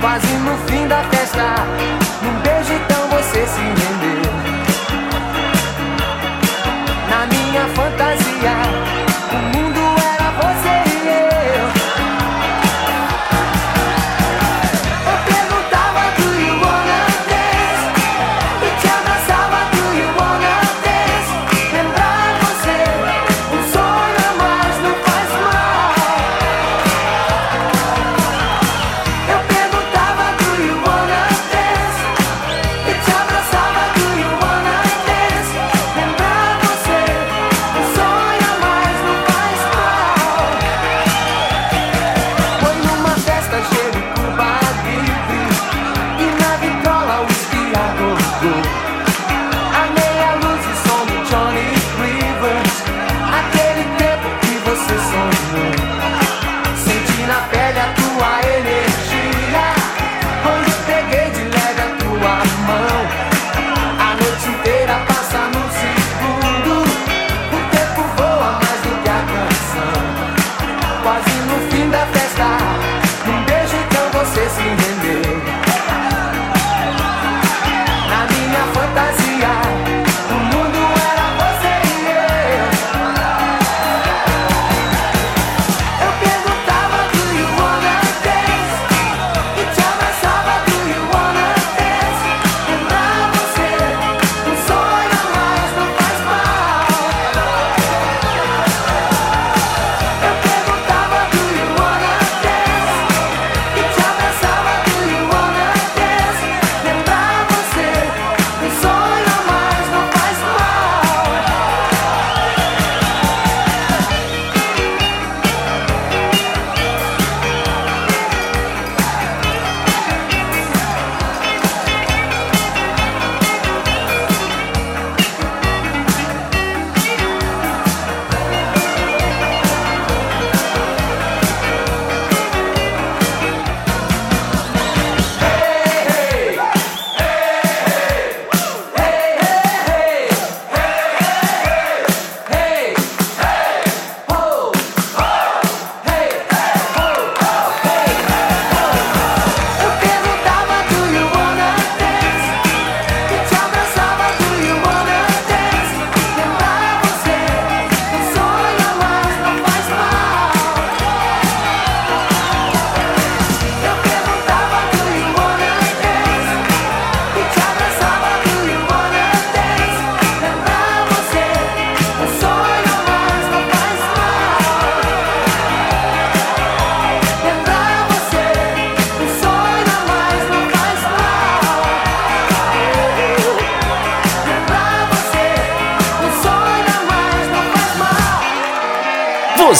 [0.00, 1.54] Quase no fim da festa,
[2.20, 4.32] num beijo então você se rendeu.
[7.08, 8.56] Na minha fantasia,
[9.32, 9.83] o mundo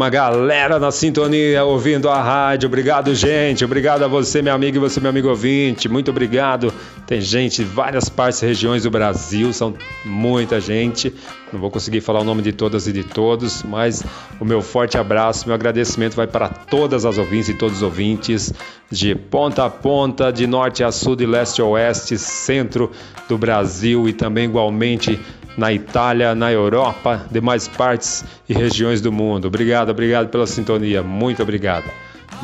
[0.00, 2.68] Uma galera na sintonia ouvindo a rádio.
[2.68, 3.66] Obrigado, gente.
[3.66, 5.90] Obrigado a você, meu amigo, e você, meu amigo ouvinte.
[5.90, 6.72] Muito obrigado.
[7.06, 11.14] Tem gente de várias partes e regiões do Brasil, são muita gente.
[11.52, 14.02] Não vou conseguir falar o nome de todas e de todos, mas
[14.40, 18.54] o meu forte abraço, meu agradecimento vai para todas as ouvintes e todos os ouvintes
[18.90, 22.90] de ponta a ponta, de norte a sul, de leste a oeste, centro
[23.28, 25.20] do Brasil e também igualmente
[25.56, 29.48] na Itália, na Europa, demais partes e regiões do mundo.
[29.48, 31.90] Obrigado, obrigado pela sintonia, muito obrigado.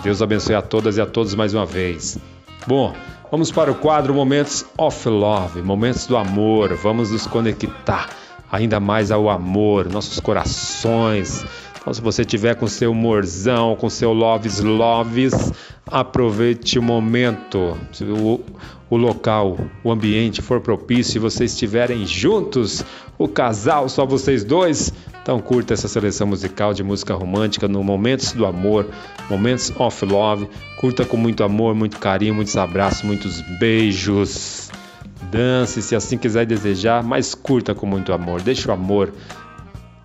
[0.03, 2.19] Deus abençoe a todas e a todos mais uma vez.
[2.67, 2.95] Bom,
[3.31, 6.75] vamos para o quadro Momentos of Love, Momentos do Amor.
[6.75, 8.09] Vamos nos conectar
[8.51, 11.45] ainda mais ao amor, nossos corações.
[11.81, 15.53] Então, se você tiver com seu humorzão, com seu loves loves,
[15.87, 17.77] aproveite o momento.
[18.89, 22.85] O local, o ambiente for propício e vocês estiverem juntos,
[23.19, 24.93] o casal, só vocês dois,
[25.23, 28.87] então curta essa seleção musical de música romântica no Momentos do Amor,
[29.29, 30.49] Momentos of Love.
[30.79, 34.71] Curta com muito amor, muito carinho, muitos abraços, muitos beijos.
[35.31, 38.41] Dance se assim quiser desejar, mas curta com muito amor.
[38.41, 39.13] Deixe o amor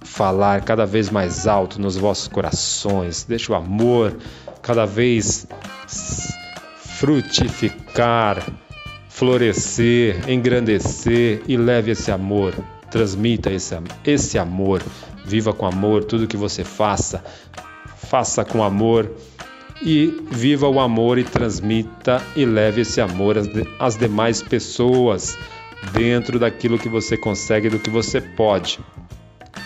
[0.02, 3.24] falar cada vez mais alto nos vossos corações.
[3.24, 4.18] Deixe o amor
[4.62, 5.46] cada vez
[7.02, 8.44] frutificar,
[9.22, 12.56] florescer, engrandecer e leve esse amor.
[12.90, 14.82] Transmita esse, esse amor.
[15.24, 17.24] Viva com amor tudo que você faça.
[17.98, 19.12] Faça com amor
[19.80, 25.38] e viva o amor e transmita e leve esse amor às, de, às demais pessoas
[25.94, 28.80] dentro daquilo que você consegue, do que você pode.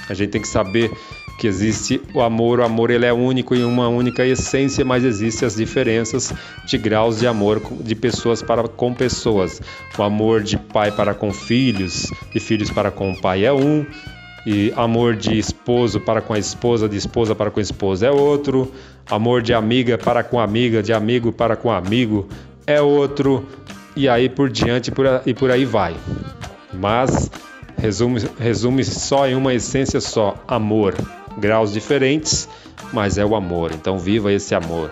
[0.10, 0.92] A gente tem que saber
[1.38, 5.46] que existe o amor, o amor ele é único em uma única essência, mas existem
[5.46, 6.34] as diferenças
[6.66, 9.62] de graus de amor de pessoas para com pessoas.
[9.98, 13.86] O amor de pai para com filhos, de filhos para com o pai é um,
[14.46, 18.12] e amor de esposo para com a esposa, de esposa para com a esposa é
[18.12, 18.72] outro,
[19.10, 22.28] amor de amiga para com amiga, de amigo para com amigo
[22.68, 23.46] é outro,
[23.96, 24.92] e aí por diante
[25.26, 25.96] e por aí vai.
[26.74, 27.30] Mas
[27.78, 30.96] resume, resume só em uma essência só: amor.
[31.38, 32.48] Graus diferentes,
[32.94, 33.72] mas é o amor.
[33.74, 34.92] Então viva esse amor.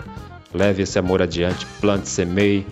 [0.52, 2.66] Leve esse amor adiante, plante, semeie,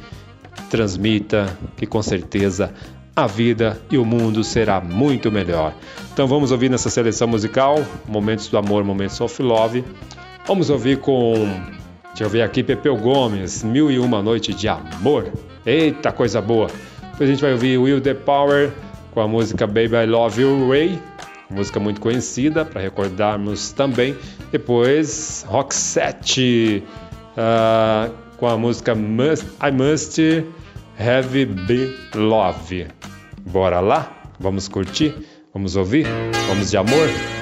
[0.70, 2.73] transmita, que com certeza
[3.15, 5.74] a vida e o mundo será muito melhor.
[6.12, 9.85] Então vamos ouvir nessa seleção musical, Momentos do Amor, Momentos of Love.
[10.47, 11.35] Vamos ouvir com,
[12.09, 15.31] deixa eu ver aqui, Pepeu Gomes, Mil e Uma Noite de Amor.
[15.65, 16.69] Eita, coisa boa.
[17.12, 18.73] Depois a gente vai ouvir Will the Power
[19.12, 20.99] com a música Baby I Love You Ray,
[21.53, 24.16] música muito conhecida para recordarmos também.
[24.51, 26.83] Depois Roxette
[27.37, 30.47] uh, com a música Must, I Must
[30.99, 32.89] Have Be Love.
[33.47, 34.23] Bora lá?
[34.41, 35.15] Vamos curtir?
[35.55, 36.07] Vamos ouvir?
[36.49, 37.41] Vamos de amor?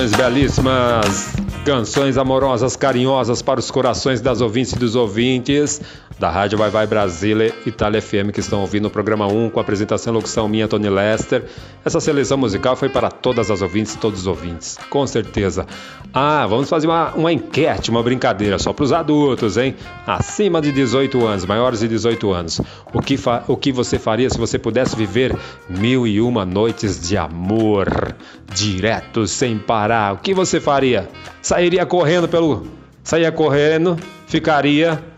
[0.00, 5.78] Canções belíssimas, canções amorosas, carinhosas para os corações das ouvintes e dos ouvintes
[6.20, 9.62] da Rádio Vai Vai Brasília Itália FM que estão ouvindo o programa 1 com a
[9.62, 11.46] apresentação e locução minha, Tony Lester.
[11.82, 15.66] Essa seleção musical foi para todas as ouvintes e todos os ouvintes, com certeza.
[16.12, 19.74] Ah, vamos fazer uma, uma enquete, uma brincadeira só para os adultos, hein?
[20.06, 22.60] Acima de 18 anos, maiores de 18 anos.
[22.92, 23.18] O que,
[23.48, 25.34] o que você faria se você pudesse viver
[25.70, 28.14] mil e uma noites de amor,
[28.54, 30.12] direto, sem parar?
[30.12, 31.08] O que você faria?
[31.40, 32.66] Sairia correndo pelo.
[33.02, 35.09] Sairia correndo, ficaria.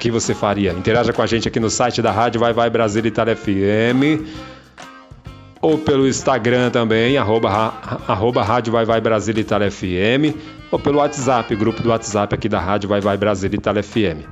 [0.00, 0.72] Que você faria?
[0.72, 4.26] Interaja com a gente aqui no site da Rádio Vai Vai Brasil Itália FM
[5.60, 7.50] ou pelo Instagram também, arroba,
[8.08, 10.34] arroba Rádio Vai Vai Brasil Itália FM,
[10.70, 14.24] ou pelo WhatsApp, grupo do WhatsApp aqui da Rádio Vai Vai Brasil Itália FM.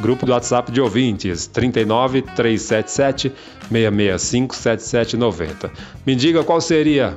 [0.00, 3.32] Grupo do WhatsApp de ouvintes, 39 377
[3.68, 5.72] 665 7790.
[6.06, 7.16] Me diga qual seria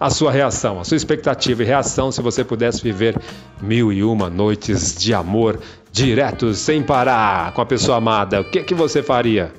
[0.00, 3.20] a sua reação, a sua expectativa e reação se você pudesse viver
[3.60, 5.60] mil e uma noites de amor
[5.92, 8.40] direto, sem parar, com a pessoa amada.
[8.40, 9.52] O que, que você faria?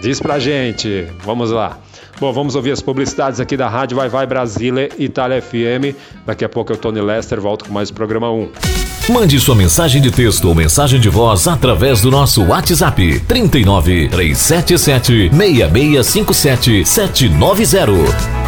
[0.00, 1.78] Diz pra gente, vamos lá.
[2.18, 5.94] Bom, vamos ouvir as publicidades aqui da Rádio Vai Vai Brasília Itália FM.
[6.24, 8.50] Daqui a pouco eu, Tony Lester, volto com mais programa 1.
[9.10, 15.30] Mande sua mensagem de texto ou mensagem de voz através do nosso WhatsApp 39 377
[15.30, 18.47] 6657 790.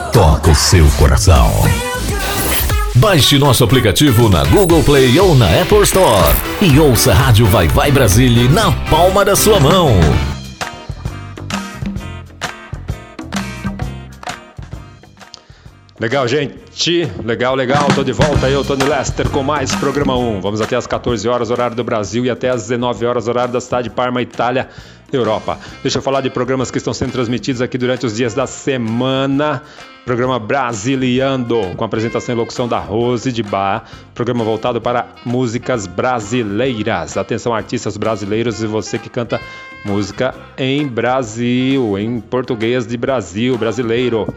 [0.11, 1.49] toca o seu coração.
[2.95, 7.69] Baixe nosso aplicativo na Google Play ou na Apple Store e ouça a Rádio Vai
[7.69, 9.89] Vai Brasília na palma da sua mão.
[15.97, 17.07] Legal, gente.
[17.23, 17.87] Legal, legal.
[17.93, 18.49] Tô de volta.
[18.49, 20.41] Eu, Tony Lester, com mais programa 1.
[20.41, 23.61] Vamos até às 14 horas, horário do Brasil, e até às 19 horas, horário da
[23.61, 24.67] cidade de Parma, Itália,
[25.11, 25.59] Europa.
[25.81, 29.61] Deixa eu falar de programas que estão sendo transmitidos aqui durante os dias da semana.
[30.05, 33.83] Programa Brasiliando, com apresentação e locução da Rose de Bar.
[34.15, 37.17] Programa voltado para músicas brasileiras.
[37.17, 39.39] Atenção, artistas brasileiros e você que canta
[39.85, 44.27] música em Brasil, em português de Brasil, brasileiro.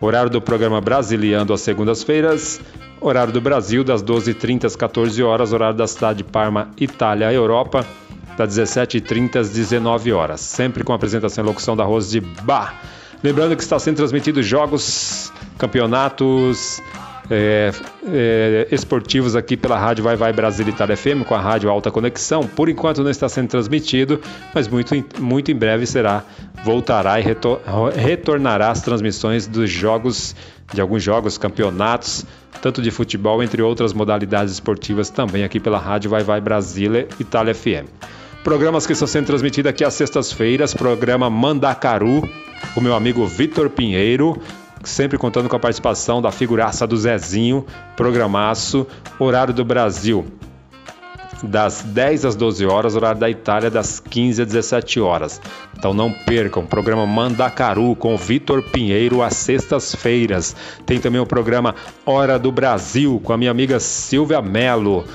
[0.00, 2.60] Horário do programa Brasiliando às segundas-feiras.
[3.00, 5.52] Horário do Brasil, das 12h30 às 14 horas.
[5.52, 7.86] Horário da cidade de Parma, Itália, Europa,
[8.36, 10.40] das 17h30 às 19 horas.
[10.40, 12.80] Sempre com apresentação e locução da Rose de Bar.
[13.22, 16.82] Lembrando que está sendo transmitido jogos, campeonatos
[17.30, 17.72] é,
[18.06, 22.42] é, esportivos aqui pela Rádio Vai Vai Brasil Itália FM, com a Rádio Alta Conexão.
[22.46, 24.20] Por enquanto não está sendo transmitido,
[24.54, 26.22] mas muito, muito em breve será,
[26.62, 27.60] voltará e retor-
[27.96, 30.36] retornará as transmissões dos jogos,
[30.72, 32.26] de alguns jogos, campeonatos,
[32.60, 37.54] tanto de futebol, entre outras modalidades esportivas também aqui pela Rádio Vai Vai Brasília Itália
[37.54, 37.88] FM.
[38.44, 42.28] Programas que estão sendo transmitidos aqui às sextas-feiras, programa Mandacaru,
[42.74, 44.38] com meu amigo Vitor Pinheiro,
[44.84, 47.64] sempre contando com a participação da figuraça do Zezinho,
[47.96, 48.86] programaço,
[49.18, 50.26] horário do Brasil,
[51.42, 55.40] das 10 às 12 horas, horário da Itália, das 15 às 17 horas.
[55.78, 60.54] Então não percam, programa Mandacaru com Vitor Pinheiro às sextas-feiras.
[60.84, 65.06] Tem também o programa Hora do Brasil com a minha amiga Silvia Melo.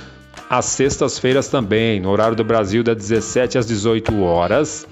[0.50, 4.88] Às sextas-feiras também, no horário do Brasil, das 17 às 18 horas.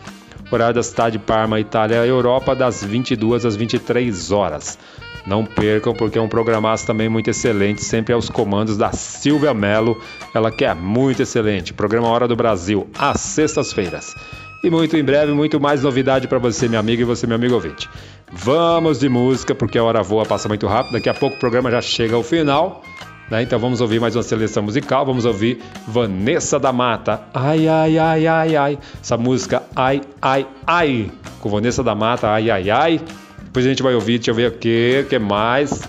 [0.51, 4.77] Horário da cidade de Parma, Itália, Europa, das 22 às 23 horas.
[5.25, 9.99] Não percam, porque é um programaço também muito excelente, sempre aos comandos da Silvia Mello,
[10.34, 11.73] ela que é muito excelente.
[11.73, 14.15] Programa Hora do Brasil, às sextas-feiras.
[14.63, 17.55] E muito em breve, muito mais novidade para você, minha amiga, e você, meu amigo
[17.55, 17.89] ouvinte.
[18.31, 20.93] Vamos de música, porque a hora voa, passa muito rápido.
[20.93, 22.84] Daqui a pouco o programa já chega ao final.
[23.29, 23.43] Né?
[23.43, 25.05] Então vamos ouvir mais uma seleção musical.
[25.05, 27.21] Vamos ouvir Vanessa da Mata.
[27.33, 28.79] Ai, ai, ai, ai, ai.
[29.01, 31.11] Essa música, ai, ai, ai.
[31.39, 33.01] Com Vanessa da Mata, ai, ai, ai.
[33.43, 35.81] Depois a gente vai ouvir, deixa eu ver o que, que mais.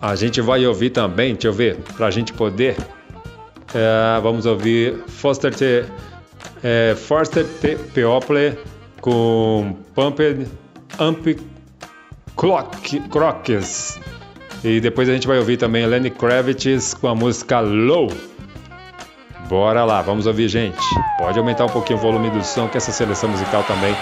[0.00, 2.76] A gente vai ouvir também, deixa eu ver, pra gente poder.
[3.74, 5.84] É, vamos ouvir Foster T.
[6.62, 7.76] É, Foster T.
[7.94, 8.58] People
[9.00, 10.46] com Pumped
[10.98, 11.26] Amp
[12.36, 13.98] Clock, Crocs.
[14.64, 18.08] E depois a gente vai ouvir também Lenny Kravitz com a música Low.
[19.48, 20.76] Bora lá, vamos ouvir, gente.
[21.18, 23.94] Pode aumentar um pouquinho o volume do som, que essa seleção musical também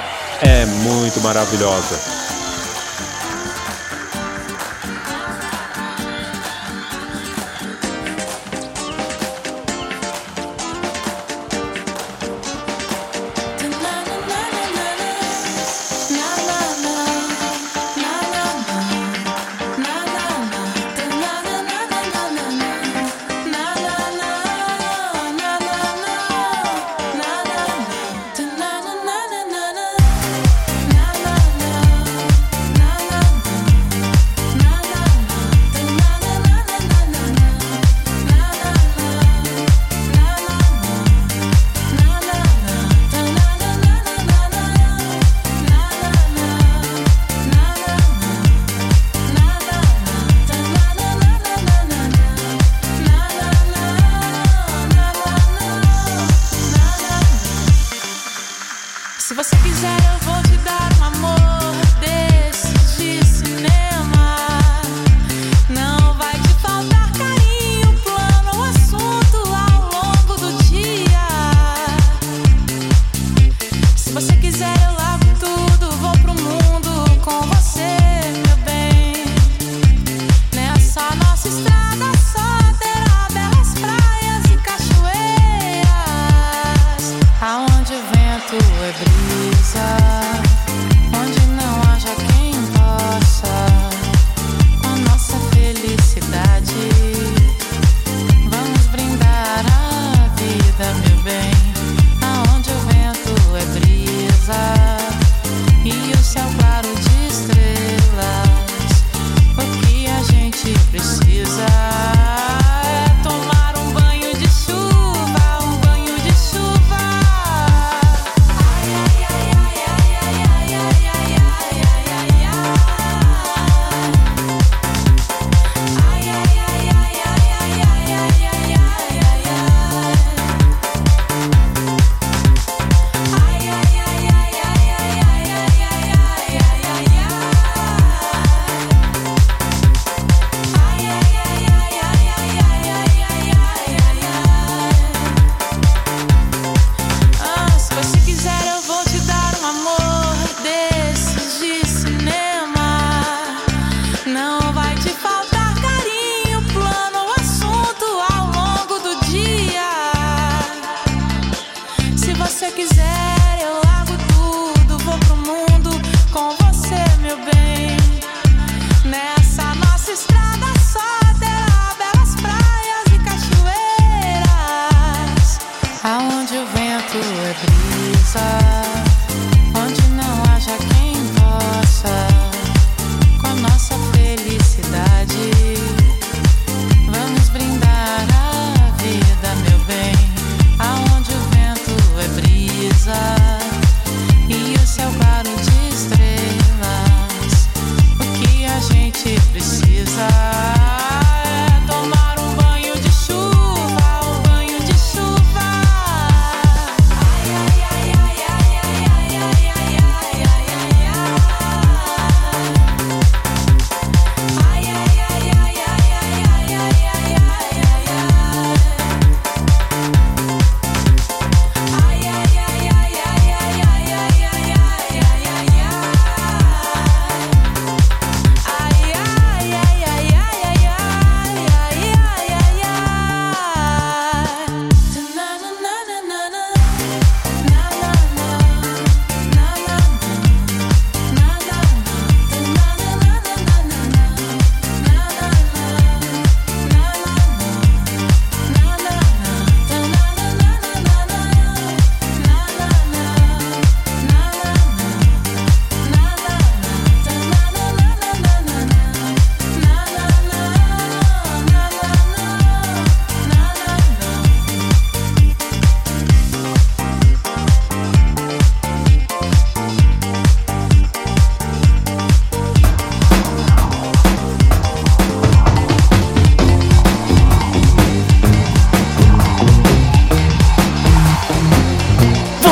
[0.42, 2.35] é muito maravilhosa.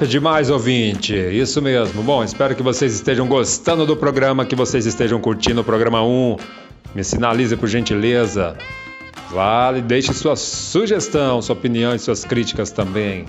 [0.00, 1.14] Top demais, ouvinte.
[1.14, 2.02] Isso mesmo.
[2.02, 6.36] Bom, espero que vocês estejam gostando do programa, que vocês estejam curtindo o programa 1.
[6.94, 8.56] Me sinalize por gentileza.
[9.30, 13.26] Vale, deixe sua sugestão, sua opinião e suas críticas também.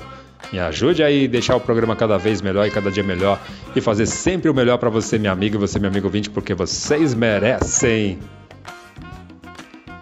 [0.51, 3.37] Me ajude aí a deixar o programa cada vez melhor e cada dia melhor
[3.75, 6.53] e fazer sempre o melhor para você, minha amiga, e você, meu amigo ouvinte, porque
[6.53, 8.17] vocês merecem.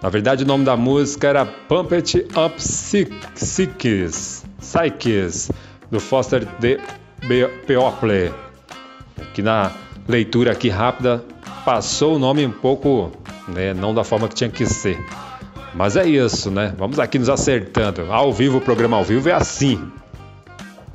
[0.04, 5.52] Na verdade, o nome da música era Pump It Up Psyches, Psyches
[5.92, 6.80] do Foster de
[7.68, 8.34] People,
[9.34, 9.72] que na
[10.08, 11.24] leitura aqui rápida
[11.66, 13.12] passou o nome um pouco,
[13.48, 15.00] né, não da forma que tinha que ser.
[15.74, 16.74] Mas é isso, né?
[16.78, 18.12] Vamos aqui nos acertando.
[18.12, 19.80] Ao vivo, o programa ao vivo é assim.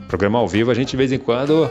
[0.09, 1.71] Programa ao vivo, a gente de vez em quando,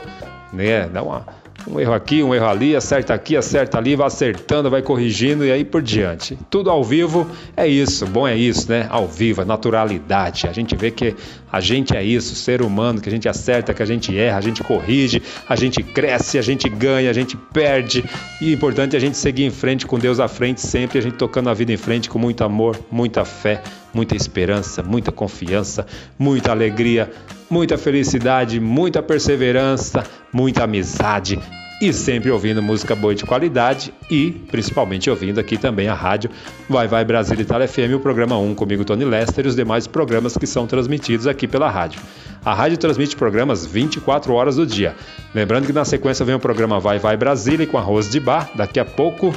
[0.53, 1.25] né, dá uma,
[1.67, 5.51] um erro aqui, um erro ali, acerta aqui, acerta ali, vai acertando, vai corrigindo e
[5.51, 6.37] aí por diante.
[6.49, 8.87] Tudo ao vivo é isso, bom é isso, né?
[8.89, 10.47] Ao vivo, é naturalidade.
[10.47, 11.15] A gente vê que
[11.51, 14.41] a gente é isso, ser humano, que a gente acerta, que a gente erra, a
[14.41, 18.03] gente corrige, a gente cresce, a gente ganha, a gente perde.
[18.41, 21.01] E o importante é a gente seguir em frente com Deus à frente sempre, a
[21.01, 23.61] gente tocando a vida em frente com muito amor, muita fé,
[23.93, 25.85] muita esperança, muita confiança,
[26.17, 27.09] muita alegria,
[27.49, 31.39] muita felicidade, muita perseverança, muita amizade
[31.81, 36.29] e sempre ouvindo música boa de qualidade e principalmente ouvindo aqui também a rádio
[36.69, 40.37] Vai Vai Brasil Itália FM, o programa 1 comigo Tony Lester e os demais programas
[40.37, 41.99] que são transmitidos aqui pela rádio.
[42.45, 44.95] A rádio transmite programas 24 horas do dia.
[45.35, 48.79] Lembrando que na sequência vem o programa Vai Vai Brasília com arroz de bar, daqui
[48.79, 49.33] a pouco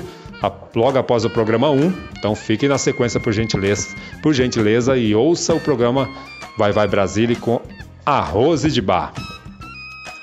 [0.75, 1.93] logo após o programa 1.
[2.19, 3.89] Então fique na sequência por gentileza,
[4.23, 6.09] por gentileza e ouça o programa
[6.57, 7.61] Vai Vai Brasília com
[8.07, 9.13] arroz de bar.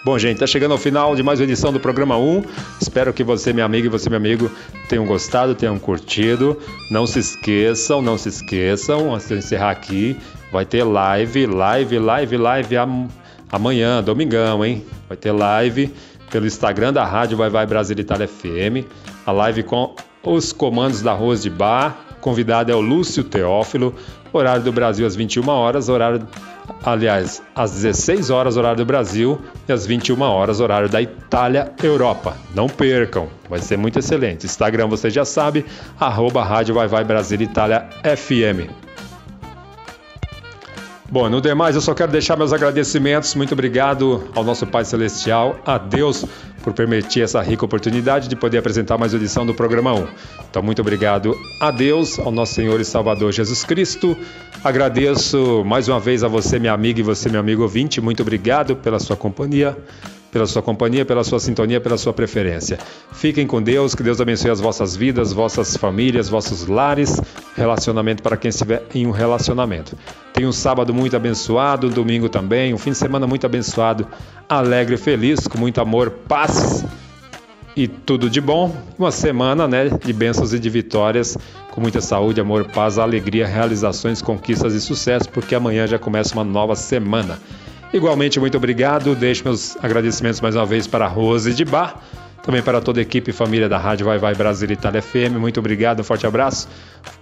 [0.06, 2.44] Bom, gente, tá chegando ao final de mais uma edição do programa 1.
[2.82, 4.50] Espero que você, minha amiga, e você, meu amigo,
[4.90, 6.58] tenham gostado, tenham curtido.
[6.90, 10.18] Não se esqueçam, não se esqueçam, antes de eu encerrar aqui,
[10.52, 13.08] vai ter live, live, live, live am-
[13.52, 14.86] amanhã, domingão, hein?
[15.08, 15.94] Vai ter live
[16.30, 18.86] pelo Instagram da rádio Vai Vai Brasil Itália FM.
[19.26, 21.98] A live com os comandos da Rose de Bar.
[22.20, 23.94] Convidado é o Lúcio Teófilo.
[24.34, 26.28] Horário do Brasil às 21 horas, horário
[26.84, 32.36] aliás, às 16 horas horário do Brasil e às 21 horas horário da Itália, Europa.
[32.54, 34.46] Não percam, vai ser muito excelente.
[34.46, 35.66] Instagram você já sabe,
[36.00, 38.83] arroba Rádio Vai Vai Brasil Itália FM.
[41.14, 43.36] Bom, no demais eu só quero deixar meus agradecimentos.
[43.36, 46.26] Muito obrigado ao nosso Pai Celestial, a Deus,
[46.64, 50.08] por permitir essa rica oportunidade de poder apresentar mais uma edição do programa 1.
[50.50, 54.18] Então, muito obrigado a Deus, ao nosso Senhor e Salvador Jesus Cristo.
[54.64, 58.02] Agradeço mais uma vez a você, minha amiga, e você, meu amigo ouvinte.
[58.02, 59.78] Muito obrigado pela sua companhia
[60.34, 62.80] pela sua companhia, pela sua sintonia, pela sua preferência.
[63.12, 67.22] Fiquem com Deus, que Deus abençoe as vossas vidas, vossas famílias, vossos lares,
[67.56, 69.96] relacionamento para quem estiver em um relacionamento.
[70.34, 74.08] Tenha um sábado muito abençoado, um domingo também, um fim de semana muito abençoado,
[74.50, 76.84] alegre, feliz, com muito amor, paz
[77.76, 78.76] e tudo de bom.
[78.98, 81.38] Uma semana, né, de bênçãos e de vitórias,
[81.70, 86.44] com muita saúde, amor, paz, alegria, realizações, conquistas e sucesso, porque amanhã já começa uma
[86.44, 87.40] nova semana.
[87.94, 89.14] Igualmente, muito obrigado.
[89.14, 92.02] Deixo meus agradecimentos mais uma vez para a Rose de Bar,
[92.42, 95.38] também para toda a equipe e família da Rádio Vai Vai Brasil Itália FM.
[95.38, 96.68] Muito obrigado, um forte abraço.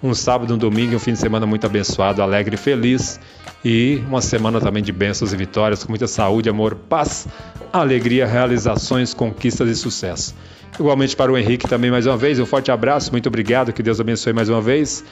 [0.01, 3.19] Um sábado, um domingo, um fim de semana muito abençoado, alegre e feliz.
[3.65, 7.27] E uma semana também de bênçãos e vitórias, com muita saúde, amor, paz,
[7.73, 10.33] alegria, realizações, conquistas e sucesso.
[10.79, 13.99] Igualmente para o Henrique também mais uma vez, um forte abraço, muito obrigado, que Deus
[13.99, 15.03] abençoe mais uma vez.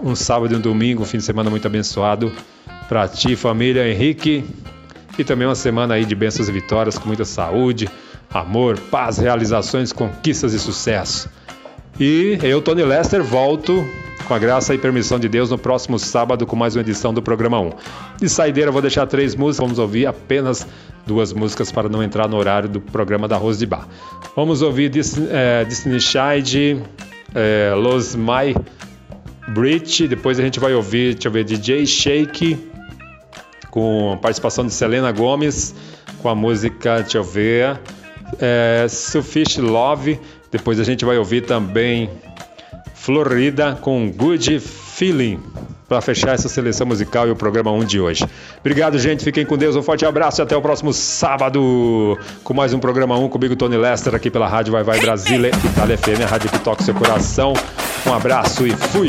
[0.00, 2.32] Um sábado e um domingo, um fim de semana muito abençoado
[2.88, 4.44] para ti, família, Henrique.
[5.18, 7.88] E também uma semana aí de bênçãos e vitórias, com muita saúde,
[8.32, 11.28] amor, paz, realizações, conquistas e sucesso.
[12.00, 13.84] E eu, Tony Lester, volto
[14.26, 17.20] com a graça e permissão de Deus no próximo sábado com mais uma edição do
[17.20, 17.70] programa 1.
[18.18, 20.66] De saideira, vou deixar três músicas, vamos ouvir apenas
[21.06, 23.86] duas músicas para não entrar no horário do programa da Rose de Bar.
[24.34, 26.82] Vamos ouvir Dis, é, Disney Child,
[27.34, 28.56] é, Los My
[29.48, 32.71] Bridge, depois a gente vai ouvir, deixa eu ver, DJ Shake
[33.72, 35.74] com participação de Selena Gomes,
[36.20, 37.80] com a música, deixa eu ver,
[38.38, 40.20] é, Sufficient Love.
[40.50, 42.10] Depois a gente vai ouvir também
[42.94, 45.40] Florida com Good Feeling
[45.88, 48.26] para fechar essa seleção musical e o programa 1 de hoje.
[48.60, 49.24] Obrigado, gente.
[49.24, 49.74] Fiquem com Deus.
[49.74, 53.78] Um forte abraço e até o próximo sábado com mais um programa 1 comigo, Tony
[53.78, 56.94] Lester, aqui pela Rádio Vai Vai Brasília, Itália FM, a rádio que toca o seu
[56.94, 57.54] coração.
[58.06, 59.08] Um abraço e fui!